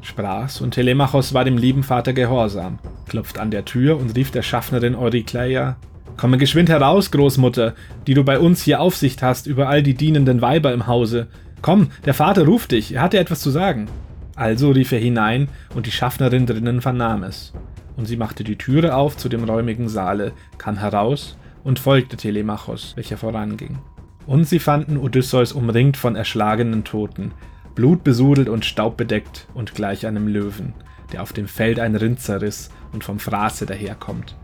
Sprach's, 0.00 0.60
und 0.60 0.72
Telemachos 0.72 1.34
war 1.34 1.44
dem 1.44 1.56
lieben 1.56 1.84
Vater 1.84 2.12
gehorsam, 2.12 2.80
klopft 3.08 3.38
an 3.38 3.52
der 3.52 3.64
Tür 3.64 3.96
und 3.96 4.16
rief 4.16 4.32
der 4.32 4.42
Schaffnerin 4.42 4.96
Eurykleia: 4.96 5.76
Komme 6.16 6.36
geschwind 6.36 6.68
heraus, 6.68 7.12
Großmutter, 7.12 7.74
die 8.08 8.14
du 8.14 8.24
bei 8.24 8.40
uns 8.40 8.62
hier 8.62 8.80
Aufsicht 8.80 9.22
hast 9.22 9.46
über 9.46 9.68
all 9.68 9.84
die 9.84 9.94
dienenden 9.94 10.42
Weiber 10.42 10.72
im 10.72 10.88
Hause. 10.88 11.28
Komm, 11.62 11.90
der 12.04 12.14
Vater 12.14 12.44
ruft 12.44 12.72
dich, 12.72 12.92
er 12.92 13.02
hat 13.02 13.12
dir 13.12 13.20
etwas 13.20 13.40
zu 13.40 13.50
sagen. 13.50 13.86
Also 14.34 14.72
rief 14.72 14.90
er 14.90 14.98
hinein, 14.98 15.48
und 15.76 15.86
die 15.86 15.92
Schaffnerin 15.92 16.46
drinnen 16.46 16.80
vernahm 16.80 17.22
es 17.22 17.52
und 17.98 18.06
sie 18.06 18.16
machte 18.16 18.44
die 18.44 18.56
Türe 18.56 18.94
auf 18.94 19.16
zu 19.16 19.28
dem 19.28 19.42
räumigen 19.42 19.88
Saale, 19.88 20.32
kam 20.56 20.78
heraus 20.78 21.36
und 21.64 21.80
folgte 21.80 22.16
Telemachos, 22.16 22.92
welcher 22.94 23.16
voranging. 23.16 23.78
Und 24.24 24.44
sie 24.44 24.60
fanden 24.60 24.96
Odysseus 24.96 25.52
umringt 25.52 25.96
von 25.96 26.14
erschlagenen 26.14 26.84
Toten, 26.84 27.32
blutbesudelt 27.74 28.48
und 28.48 28.64
staubbedeckt 28.64 29.48
und 29.52 29.74
gleich 29.74 30.06
einem 30.06 30.28
Löwen, 30.28 30.74
der 31.12 31.22
auf 31.22 31.32
dem 31.32 31.48
Feld 31.48 31.80
ein 31.80 31.96
Rind 31.96 32.20
zerriss 32.20 32.70
und 32.92 33.02
vom 33.02 33.18
Fraße 33.18 33.66
daherkommt. 33.66 34.36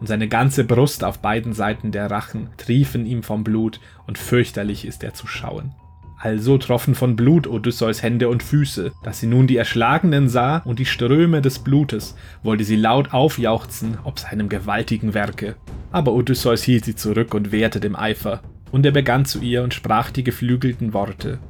Und 0.00 0.06
seine 0.06 0.26
ganze 0.26 0.64
Brust 0.64 1.04
auf 1.04 1.18
beiden 1.18 1.52
Seiten 1.52 1.92
der 1.92 2.10
Rachen 2.10 2.48
triefen 2.56 3.04
ihm 3.04 3.22
vom 3.22 3.44
Blut, 3.44 3.80
und 4.06 4.16
fürchterlich 4.16 4.86
ist 4.86 5.04
er 5.04 5.12
zu 5.12 5.26
schauen. 5.26 5.74
Also 6.24 6.56
troffen 6.56 6.94
von 6.94 7.16
Blut 7.16 7.46
Odysseus 7.46 8.02
Hände 8.02 8.30
und 8.30 8.42
Füße. 8.42 8.92
Dass 9.02 9.20
sie 9.20 9.26
nun 9.26 9.46
die 9.46 9.58
Erschlagenen 9.58 10.30
sah 10.30 10.62
und 10.64 10.78
die 10.78 10.86
Ströme 10.86 11.42
des 11.42 11.58
Blutes, 11.58 12.16
wollte 12.42 12.64
sie 12.64 12.76
laut 12.76 13.12
aufjauchzen 13.12 13.98
ob 14.04 14.18
seinem 14.18 14.48
gewaltigen 14.48 15.12
Werke. 15.12 15.54
Aber 15.92 16.14
Odysseus 16.14 16.62
hielt 16.62 16.86
sie 16.86 16.94
zurück 16.94 17.34
und 17.34 17.52
wehrte 17.52 17.78
dem 17.78 17.94
Eifer. 17.94 18.40
Und 18.72 18.86
er 18.86 18.92
begann 18.92 19.26
zu 19.26 19.42
ihr 19.42 19.62
und 19.62 19.74
sprach 19.74 20.10
die 20.10 20.24
geflügelten 20.24 20.94
Worte. 20.94 21.40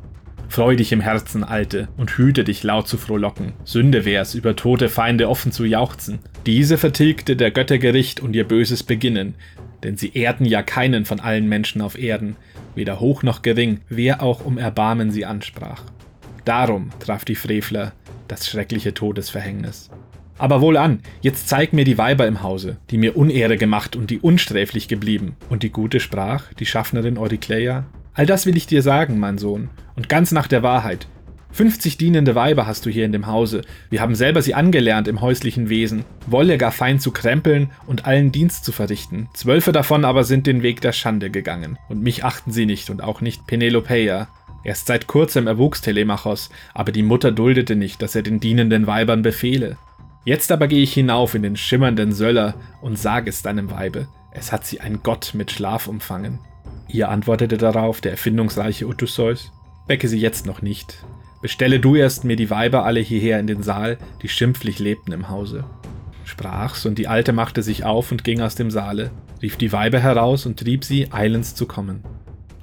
Freu 0.49 0.75
dich 0.75 0.91
im 0.91 1.01
Herzen, 1.01 1.45
Alte, 1.45 1.87
und 1.97 2.19
hüte 2.19 2.43
dich 2.43 2.65
laut 2.65 2.89
zu 2.89 2.99
frohlocken. 2.99 3.53
Sünde 3.63 4.05
wär's, 4.05 4.35
über 4.35 4.57
tote 4.57 4.89
Feinde 4.89 5.29
offen 5.29 5.53
zu 5.53 5.65
jauchzen. 5.65 6.19
Diese 6.47 6.79
vertilgte 6.79 7.37
der 7.37 7.53
Götter 7.53 7.79
Gericht 7.79 8.19
und 8.19 8.35
ihr 8.35 8.45
böses 8.47 8.83
Beginnen, 8.83 9.37
denn 9.85 9.97
sie 9.97 10.13
ehrten 10.15 10.45
ja 10.45 10.63
keinen 10.63 11.05
von 11.05 11.21
allen 11.21 11.49
Menschen 11.49 11.81
auf 11.81 11.99
Erden, 11.99 12.37
weder 12.75 12.99
hoch 12.99 13.23
noch 13.23 13.43
gering, 13.43 13.81
wer 13.89 14.23
auch 14.23 14.45
um 14.45 14.59
Erbarmen 14.59 15.11
sie 15.11 15.25
ansprach. 15.25 15.83
Darum 16.45 16.91
traf 16.99 17.25
die 17.25 17.37
Frevler 17.37 17.93
das 18.27 18.49
schreckliche 18.49 18.95
Todesverhängnis. 18.95 19.91
Aber 20.37 20.61
wohlan, 20.61 21.01
jetzt 21.21 21.49
zeig 21.49 21.73
mir 21.73 21.85
die 21.85 21.99
Weiber 21.99 22.27
im 22.27 22.43
Hause, 22.43 22.79
die 22.91 22.99
mir 22.99 23.17
Unehre 23.17 23.57
gemacht 23.57 23.95
und 23.95 24.11
die 24.11 24.19
unsträflich 24.19 24.89
geblieben. 24.89 25.37
Und 25.49 25.63
die 25.63 25.71
Gute 25.71 26.01
sprach, 26.01 26.53
die 26.55 26.67
Schaffnerin 26.67 27.19
Eurykleia, 27.19 27.85
All 28.15 28.27
das 28.27 28.47
will 28.47 28.57
ich 28.57 28.67
dir 28.67 28.83
sagen, 28.83 29.19
mein 29.19 29.39
Sohn, 29.39 29.71
und 29.97 30.09
ganz 30.09 30.31
nach 30.31 30.47
der 30.47 30.63
Wahrheit. 30.63 31.09
50 31.55 31.99
dienende 31.99 32.35
Weiber 32.35 32.67
hast 32.67 32.85
du 32.85 32.91
hier 32.91 33.05
in 33.05 33.13
dem 33.13 33.29
Hause. 33.29 33.61
Wir 33.89 34.01
haben 34.01 34.17
selber 34.17 34.43
sie 34.43 34.55
angelernt 34.55 35.07
im 35.07 35.21
häuslichen 35.21 35.69
Wesen. 35.69 36.05
Wolle 36.27 36.59
gar 36.59 36.73
fein 36.73 36.99
zu 36.99 37.13
krempeln 37.13 37.71
und 37.87 38.07
allen 38.07 38.33
Dienst 38.33 38.65
zu 38.65 38.73
verrichten. 38.73 39.29
Zwölfe 39.35 39.71
davon 39.71 40.05
aber 40.05 40.25
sind 40.25 40.49
den 40.49 40.63
Weg 40.63 40.81
der 40.81 40.91
Schande 40.91 41.31
gegangen. 41.31 41.79
Und 41.89 42.03
mich 42.03 42.25
achten 42.25 42.51
sie 42.51 42.67
nicht 42.67 42.91
und 42.91 43.05
auch 43.05 43.21
nicht 43.21 43.47
Penelopeia. 43.47 44.27
Erst 44.65 44.89
seit 44.89 45.07
kurzem 45.07 45.47
erwuchs 45.47 45.81
Telemachos, 45.81 46.51
aber 46.75 46.91
die 46.91 47.05
Mutter 47.05 47.31
duldete 47.31 47.77
nicht, 47.77 48.03
dass 48.03 48.17
er 48.17 48.23
den 48.23 48.41
dienenden 48.41 48.89
Weibern 48.89 49.23
befehle. 49.23 49.77
Jetzt 50.25 50.51
aber 50.51 50.67
gehe 50.67 50.83
ich 50.83 50.93
hinauf 50.93 51.37
in 51.37 51.45
den 51.45 51.57
schimmernden 51.57 52.11
Söller 52.11 52.55
und 52.83 52.99
sage 52.99 53.31
es 53.31 53.43
deinem 53.43 53.71
Weibe. 53.71 54.09
Es 54.33 54.51
hat 54.51 54.67
sie 54.67 54.81
ein 54.81 55.05
Gott 55.05 55.31
mit 55.35 55.53
Schlaf 55.53 55.87
umfangen. 55.87 56.41
Ihr 56.89 57.11
antwortete 57.11 57.59
darauf 57.59 58.01
der 58.01 58.11
erfindungsreiche 58.11 58.89
Odysseus. 58.89 59.53
Wecke 59.87 60.09
sie 60.09 60.19
jetzt 60.19 60.47
noch 60.47 60.61
nicht. 60.61 61.05
Bestelle 61.45 61.79
du 61.79 61.95
erst 61.95 62.25
mir 62.25 62.37
die 62.37 62.49
Weiber 62.49 62.87
alle 62.87 63.01
hierher 63.01 63.39
in 63.39 63.47
den 63.47 63.63
Saal, 63.63 63.99
die 64.23 64.31
schimpflich 64.31 64.79
lebten 64.79 65.13
im 65.13 65.29
Hause. 65.29 65.65
Sprach's, 66.25 66.87
und 66.87 66.97
die 66.97 67.07
Alte 67.07 67.35
machte 67.35 67.63
sich 67.63 67.85
auf 67.85 68.11
und 68.11 68.25
ging 68.25 68.41
aus 68.41 68.55
dem 68.55 68.71
Saale, 68.71 69.11
rief 69.43 69.59
die 69.59 69.71
Weiber 69.71 69.99
heraus 69.99 70.47
und 70.47 70.59
trieb 70.59 70.85
sie, 70.85 71.13
eilends 71.13 71.55
zu 71.55 71.67
kommen. 71.67 72.03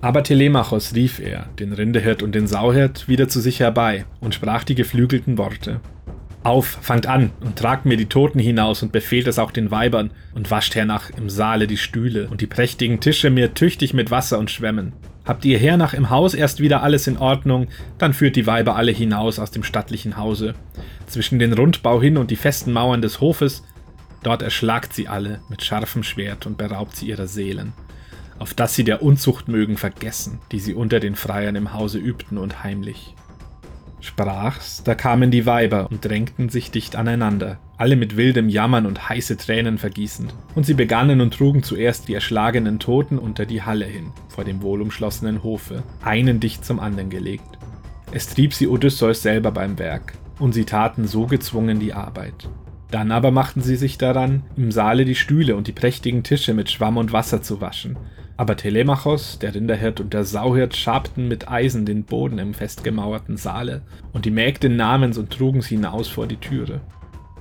Aber 0.01 0.23
Telemachos 0.23 0.95
rief 0.95 1.19
er, 1.19 1.45
den 1.59 1.73
Rindehirt 1.73 2.23
und 2.23 2.33
den 2.33 2.47
Sauhirt, 2.47 3.07
wieder 3.07 3.27
zu 3.27 3.39
sich 3.39 3.59
herbei 3.59 4.05
und 4.19 4.33
sprach 4.33 4.63
die 4.63 4.73
geflügelten 4.73 5.37
Worte. 5.37 5.79
Auf, 6.41 6.79
fangt 6.81 7.05
an 7.05 7.29
und 7.41 7.59
tragt 7.59 7.85
mir 7.85 7.97
die 7.97 8.07
Toten 8.09 8.39
hinaus 8.39 8.81
und 8.81 8.91
befehlt 8.91 9.27
es 9.27 9.37
auch 9.37 9.51
den 9.51 9.69
Weibern 9.69 10.09
und 10.33 10.49
wascht 10.49 10.73
hernach 10.73 11.11
im 11.15 11.29
Saale 11.29 11.67
die 11.67 11.77
Stühle 11.77 12.29
und 12.29 12.41
die 12.41 12.47
prächtigen 12.47 12.99
Tische 12.99 13.29
mir 13.29 13.53
tüchtig 13.53 13.93
mit 13.93 14.09
Wasser 14.09 14.39
und 14.39 14.49
Schwämmen. 14.49 14.93
Habt 15.31 15.45
ihr 15.45 15.57
hernach 15.57 15.93
im 15.93 16.09
Haus 16.09 16.33
erst 16.33 16.59
wieder 16.59 16.83
alles 16.83 17.07
in 17.07 17.17
Ordnung, 17.17 17.69
dann 17.97 18.13
führt 18.13 18.35
die 18.35 18.47
Weiber 18.47 18.75
alle 18.75 18.91
hinaus 18.91 19.39
aus 19.39 19.49
dem 19.49 19.63
stattlichen 19.63 20.17
Hause, 20.17 20.55
zwischen 21.07 21.39
den 21.39 21.53
Rundbau 21.53 22.01
hin 22.01 22.17
und 22.17 22.31
die 22.31 22.35
festen 22.35 22.73
Mauern 22.73 23.01
des 23.01 23.21
Hofes, 23.21 23.63
dort 24.23 24.41
erschlagt 24.41 24.91
sie 24.91 25.07
alle 25.07 25.39
mit 25.47 25.63
scharfem 25.63 26.03
Schwert 26.03 26.45
und 26.47 26.57
beraubt 26.57 26.97
sie 26.97 27.07
ihrer 27.07 27.27
Seelen, 27.27 27.71
auf 28.39 28.53
dass 28.53 28.75
sie 28.75 28.83
der 28.83 29.03
Unzucht 29.03 29.47
mögen 29.47 29.77
vergessen, 29.77 30.39
die 30.51 30.59
sie 30.59 30.73
unter 30.73 30.99
den 30.99 31.15
Freiern 31.15 31.55
im 31.55 31.71
Hause 31.71 31.97
übten 31.99 32.37
und 32.37 32.65
heimlich. 32.65 33.15
Sprach's, 34.01 34.81
da 34.83 34.95
kamen 34.95 35.29
die 35.29 35.45
Weiber 35.45 35.87
und 35.91 36.03
drängten 36.03 36.49
sich 36.49 36.71
dicht 36.71 36.95
aneinander, 36.95 37.59
alle 37.77 37.95
mit 37.95 38.17
wildem 38.17 38.49
Jammern 38.49 38.87
und 38.87 39.09
heiße 39.09 39.37
Tränen 39.37 39.77
vergießend, 39.77 40.33
und 40.55 40.65
sie 40.65 40.73
begannen 40.73 41.21
und 41.21 41.35
trugen 41.35 41.61
zuerst 41.61 42.07
die 42.07 42.15
erschlagenen 42.15 42.79
Toten 42.79 43.19
unter 43.19 43.45
die 43.45 43.61
Halle 43.61 43.85
hin, 43.85 44.11
vor 44.27 44.43
dem 44.43 44.63
wohlumschlossenen 44.63 45.43
Hofe, 45.43 45.83
einen 46.03 46.39
dicht 46.39 46.65
zum 46.65 46.79
anderen 46.79 47.11
gelegt. 47.11 47.59
Es 48.11 48.27
trieb 48.27 48.55
sie 48.55 48.67
Odysseus 48.67 49.21
selber 49.21 49.51
beim 49.51 49.77
Werk, 49.77 50.13
und 50.39 50.53
sie 50.53 50.65
taten 50.65 51.07
so 51.07 51.27
gezwungen 51.27 51.79
die 51.79 51.93
Arbeit. 51.93 52.49
Dann 52.89 53.11
aber 53.11 53.29
machten 53.29 53.61
sie 53.61 53.75
sich 53.75 53.99
daran, 53.99 54.43
im 54.57 54.71
Saale 54.71 55.05
die 55.05 55.15
Stühle 55.15 55.55
und 55.55 55.67
die 55.67 55.73
prächtigen 55.73 56.23
Tische 56.23 56.55
mit 56.55 56.71
Schwamm 56.71 56.97
und 56.97 57.13
Wasser 57.13 57.43
zu 57.43 57.61
waschen, 57.61 57.97
aber 58.41 58.57
Telemachos, 58.57 59.37
der 59.37 59.53
Rinderhirt 59.53 59.99
und 59.99 60.15
der 60.15 60.23
Sauhirt 60.23 60.75
schabten 60.75 61.27
mit 61.27 61.47
Eisen 61.47 61.85
den 61.85 62.05
Boden 62.05 62.39
im 62.39 62.55
festgemauerten 62.55 63.37
Saale, 63.37 63.83
und 64.13 64.25
die 64.25 64.31
Mägde 64.31 64.67
nahmen's 64.67 65.19
und 65.19 65.29
trugen's 65.29 65.67
hinaus 65.67 66.07
vor 66.07 66.25
die 66.25 66.37
Türe. 66.37 66.81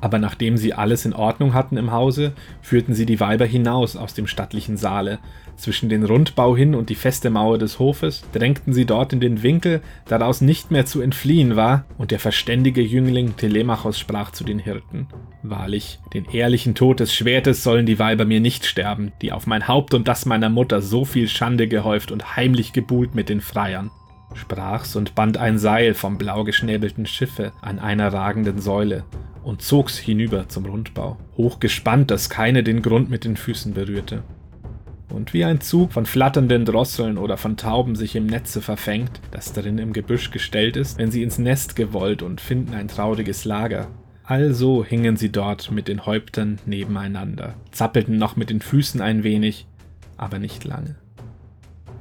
Aber 0.00 0.18
nachdem 0.18 0.56
sie 0.56 0.72
alles 0.72 1.04
in 1.04 1.12
Ordnung 1.12 1.54
hatten 1.54 1.76
im 1.76 1.92
Hause, 1.92 2.32
führten 2.62 2.94
sie 2.94 3.06
die 3.06 3.20
Weiber 3.20 3.44
hinaus 3.44 3.96
aus 3.96 4.14
dem 4.14 4.26
stattlichen 4.26 4.76
Saale, 4.76 5.18
zwischen 5.56 5.90
den 5.90 6.04
Rundbau 6.04 6.56
hin 6.56 6.74
und 6.74 6.88
die 6.88 6.94
feste 6.94 7.28
Mauer 7.28 7.58
des 7.58 7.78
Hofes, 7.78 8.22
drängten 8.32 8.72
sie 8.72 8.86
dort 8.86 9.12
in 9.12 9.20
den 9.20 9.42
Winkel, 9.42 9.82
daraus 10.08 10.40
nicht 10.40 10.70
mehr 10.70 10.86
zu 10.86 11.02
entfliehen 11.02 11.54
war, 11.54 11.84
und 11.98 12.10
der 12.10 12.18
verständige 12.18 12.80
Jüngling 12.80 13.36
Telemachos 13.36 13.98
sprach 13.98 14.30
zu 14.30 14.42
den 14.42 14.58
Hirten. 14.58 15.06
Wahrlich, 15.42 15.98
den 16.14 16.24
ehrlichen 16.24 16.74
Tod 16.74 17.00
des 17.00 17.14
Schwertes 17.14 17.62
sollen 17.62 17.86
die 17.86 17.98
Weiber 17.98 18.24
mir 18.24 18.40
nicht 18.40 18.64
sterben, 18.64 19.12
die 19.20 19.32
auf 19.32 19.46
mein 19.46 19.68
Haupt 19.68 19.94
und 19.94 20.08
das 20.08 20.26
meiner 20.26 20.48
Mutter 20.48 20.80
so 20.80 21.04
viel 21.04 21.28
Schande 21.28 21.68
gehäuft 21.68 22.10
und 22.10 22.36
heimlich 22.36 22.72
gebuhlt 22.72 23.14
mit 23.14 23.28
den 23.28 23.40
Freiern 23.40 23.90
sprach's 24.34 24.96
und 24.96 25.14
band 25.14 25.36
ein 25.36 25.58
Seil 25.58 25.94
vom 25.94 26.18
blau 26.18 26.44
geschnäbelten 26.44 27.06
Schiffe 27.06 27.52
an 27.60 27.78
einer 27.78 28.12
ragenden 28.12 28.60
Säule, 28.60 29.04
und 29.42 29.62
zog's 29.62 29.96
hinüber 29.96 30.48
zum 30.48 30.66
Rundbau, 30.66 31.16
hochgespannt, 31.36 32.10
dass 32.10 32.30
keine 32.30 32.62
den 32.62 32.82
Grund 32.82 33.10
mit 33.10 33.24
den 33.24 33.36
Füßen 33.36 33.74
berührte. 33.74 34.22
und 35.10 35.34
wie 35.34 35.44
ein 35.44 35.60
Zug 35.60 35.92
von 35.92 36.06
flatternden 36.06 36.64
Drosseln 36.64 37.18
oder 37.18 37.36
von 37.36 37.56
Tauben 37.56 37.96
sich 37.96 38.14
im 38.14 38.26
Netze 38.26 38.60
verfängt, 38.62 39.20
das 39.32 39.52
darin 39.52 39.78
im 39.78 39.92
Gebüsch 39.92 40.30
gestellt 40.30 40.76
ist, 40.76 40.98
wenn 40.98 41.10
sie 41.10 41.24
ins 41.24 41.38
Nest 41.38 41.74
gewollt 41.74 42.22
und 42.22 42.40
finden 42.40 42.74
ein 42.74 42.86
trauriges 42.86 43.44
Lager. 43.44 43.88
Also 44.22 44.84
hingen 44.84 45.16
sie 45.16 45.32
dort 45.32 45.72
mit 45.72 45.88
den 45.88 46.06
Häuptern 46.06 46.60
nebeneinander, 46.64 47.54
zappelten 47.72 48.18
noch 48.18 48.36
mit 48.36 48.50
den 48.50 48.60
Füßen 48.60 49.00
ein 49.00 49.24
wenig, 49.24 49.66
aber 50.16 50.38
nicht 50.38 50.62
lange. 50.62 50.94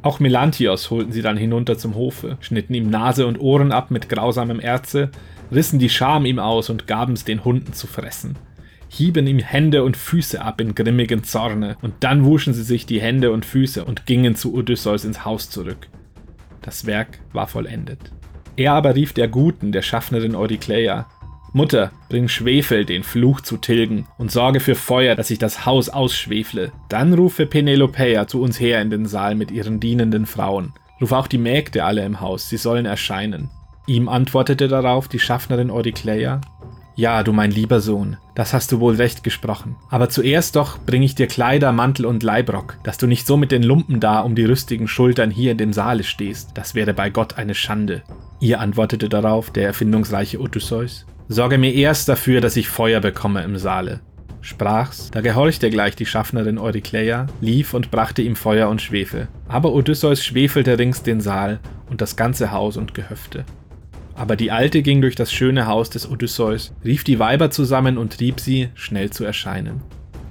Auch 0.02 0.20
Melantios 0.20 0.90
holten 0.90 1.12
sie 1.12 1.22
dann 1.22 1.38
hinunter 1.38 1.78
zum 1.78 1.96
Hofe, 1.96 2.38
schnitten 2.40 2.74
ihm 2.74 2.90
Nase 2.90 3.28
und 3.28 3.40
Ohren 3.40 3.72
ab 3.72 3.92
mit 3.92 4.10
grausamem 4.10 4.60
Erze, 4.60 5.12
rissen 5.52 5.80
die 5.80 5.90
Scham 5.90 6.26
ihm 6.26 6.40
aus 6.40 6.70
und 6.70 6.88
gaben's 6.88 7.26
den 7.26 7.44
Hunden 7.44 7.74
zu 7.74 7.88
fressen 7.88 8.38
hieben 8.90 9.28
ihm 9.28 9.40
Hände 9.40 9.84
und 9.84 9.96
Füße 9.96 10.42
ab 10.42 10.60
in 10.60 10.76
grimmigem 10.76 11.24
Zorne, 11.24 11.78
und 11.82 11.94
dann 12.02 12.26
wuschen 12.26 12.54
sie 12.54 12.64
sich 12.64 12.86
die 12.86 13.00
Hände 13.00 13.32
und 13.32 13.46
Füße 13.46 13.86
und 13.86 14.06
gingen 14.06 14.36
zu 14.36 14.54
Odysseus 14.54 15.06
ins 15.06 15.24
Haus 15.24 15.50
zurück. 15.50 15.88
Das 16.62 16.86
Werk 16.86 17.20
war 17.32 17.48
vollendet. 17.48 18.12
Er 18.58 18.74
aber 18.74 18.96
rief 18.96 19.14
der 19.14 19.30
Guten, 19.30 19.72
der 19.72 19.84
Schaffnerin 19.84 20.36
Eurykleia, 20.36 21.08
Mutter, 21.54 21.92
bring 22.10 22.28
Schwefel, 22.28 22.86
den 22.86 23.04
Fluch 23.04 23.42
zu 23.42 23.58
tilgen, 23.58 24.08
und 24.18 24.32
sorge 24.32 24.60
für 24.60 24.76
Feuer, 24.76 25.16
dass 25.16 25.32
ich 25.32 25.40
das 25.40 25.66
Haus 25.66 25.90
ausschwefle. 25.90 26.72
Dann 26.90 27.14
rufe 27.14 27.46
Penelopeia 27.46 28.28
zu 28.28 28.42
uns 28.42 28.60
her 28.60 28.82
in 28.82 28.90
den 28.90 29.06
Saal 29.06 29.36
mit 29.36 29.52
ihren 29.52 29.80
dienenden 29.80 30.26
Frauen. 30.26 30.74
Ruf 31.02 31.12
auch 31.12 31.28
die 31.28 31.38
Mägde 31.38 31.84
alle 31.84 32.06
im 32.06 32.22
Haus, 32.22 32.50
sie 32.50 32.58
sollen 32.58 32.86
erscheinen. 32.86 33.50
Ihm 33.88 34.10
antwortete 34.10 34.68
darauf 34.68 35.08
die 35.08 35.20
Schaffnerin 35.20 35.72
Eurykleia, 35.72 36.42
ja, 37.00 37.24
du 37.24 37.32
mein 37.32 37.50
lieber 37.50 37.80
Sohn, 37.80 38.18
das 38.36 38.54
hast 38.54 38.74
du 38.74 38.82
wohl 38.82 38.96
recht 38.96 39.24
gesprochen. 39.24 39.78
Aber 39.90 40.10
zuerst 40.10 40.58
doch 40.58 40.78
bring 40.80 41.02
ich 41.02 41.16
dir 41.16 41.28
Kleider, 41.28 41.72
Mantel 41.72 42.06
und 42.06 42.24
Leibrock, 42.24 42.78
dass 42.84 42.98
du 42.98 43.08
nicht 43.08 43.26
so 43.26 43.38
mit 43.38 43.54
den 43.54 43.64
Lumpen 43.64 44.02
da 44.02 44.20
um 44.20 44.36
die 44.36 44.44
rüstigen 44.44 44.90
Schultern 44.90 45.32
hier 45.32 45.54
in 45.54 45.58
dem 45.58 45.72
Saale 45.72 46.04
stehst. 46.04 46.52
Das 46.56 46.76
wäre 46.76 46.94
bei 46.94 47.10
Gott 47.10 47.38
eine 47.38 47.56
Schande. 47.56 48.04
Ihr 48.42 48.60
antwortete 48.60 49.08
darauf 49.08 49.50
der 49.50 49.68
erfindungsreiche 49.68 50.42
Odysseus. 50.42 51.06
Sorge 51.32 51.60
mir 51.60 51.76
erst 51.76 52.10
dafür, 52.10 52.42
dass 52.42 52.58
ich 52.58 52.70
Feuer 52.70 53.02
bekomme 53.02 53.44
im 53.44 53.56
Saale. 53.56 54.00
Sprach's, 54.42 55.12
da 55.12 55.22
gehorchte 55.22 55.70
gleich 55.70 55.96
die 55.96 56.08
Schaffnerin 56.08 56.58
Eurykleia, 56.58 57.28
lief 57.40 57.76
und 57.76 57.92
brachte 57.92 58.24
ihm 58.24 58.36
Feuer 58.36 58.68
und 58.68 58.82
Schwefel. 58.82 59.28
Aber 59.48 59.74
Odysseus 59.74 60.24
schwefelte 60.26 60.80
rings 60.80 61.04
den 61.04 61.22
Saal 61.22 61.60
und 61.88 62.02
das 62.02 62.16
ganze 62.16 62.52
Haus 62.52 62.78
und 62.78 62.96
Gehöfte. 62.96 63.46
Aber 64.16 64.36
die 64.36 64.50
Alte 64.50 64.82
ging 64.82 65.02
durch 65.02 65.14
das 65.14 65.32
schöne 65.32 65.68
Haus 65.68 65.92
des 65.92 66.10
Odysseus, 66.10 66.74
rief 66.84 67.04
die 67.04 67.20
Weiber 67.20 67.52
zusammen 67.52 68.00
und 68.00 68.18
trieb 68.18 68.40
sie, 68.40 68.70
schnell 68.74 69.12
zu 69.12 69.24
erscheinen. 69.24 69.82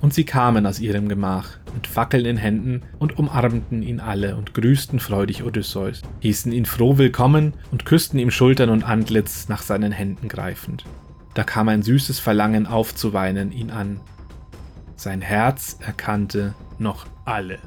Und 0.00 0.14
sie 0.14 0.24
kamen 0.24 0.64
aus 0.66 0.78
ihrem 0.78 1.08
Gemach, 1.08 1.58
mit 1.74 1.86
Fackeln 1.86 2.24
in 2.24 2.36
Händen, 2.36 2.82
und 2.98 3.18
umarmten 3.18 3.82
ihn 3.82 4.00
alle 4.00 4.36
und 4.36 4.54
grüßten 4.54 5.00
freudig 5.00 5.42
Odysseus, 5.42 6.02
hießen 6.20 6.52
ihn 6.52 6.66
froh 6.66 6.98
willkommen 6.98 7.54
und 7.72 7.84
küssten 7.84 8.18
ihm 8.18 8.30
Schultern 8.30 8.70
und 8.70 8.84
Antlitz 8.84 9.48
nach 9.48 9.62
seinen 9.62 9.92
Händen 9.92 10.28
greifend. 10.28 10.84
Da 11.34 11.42
kam 11.44 11.68
ein 11.68 11.82
süßes 11.82 12.20
Verlangen 12.20 12.66
aufzuweinen 12.66 13.52
ihn 13.52 13.70
an. 13.70 14.00
Sein 14.96 15.20
Herz 15.20 15.78
erkannte 15.84 16.54
noch 16.78 17.06
alle. 17.24 17.58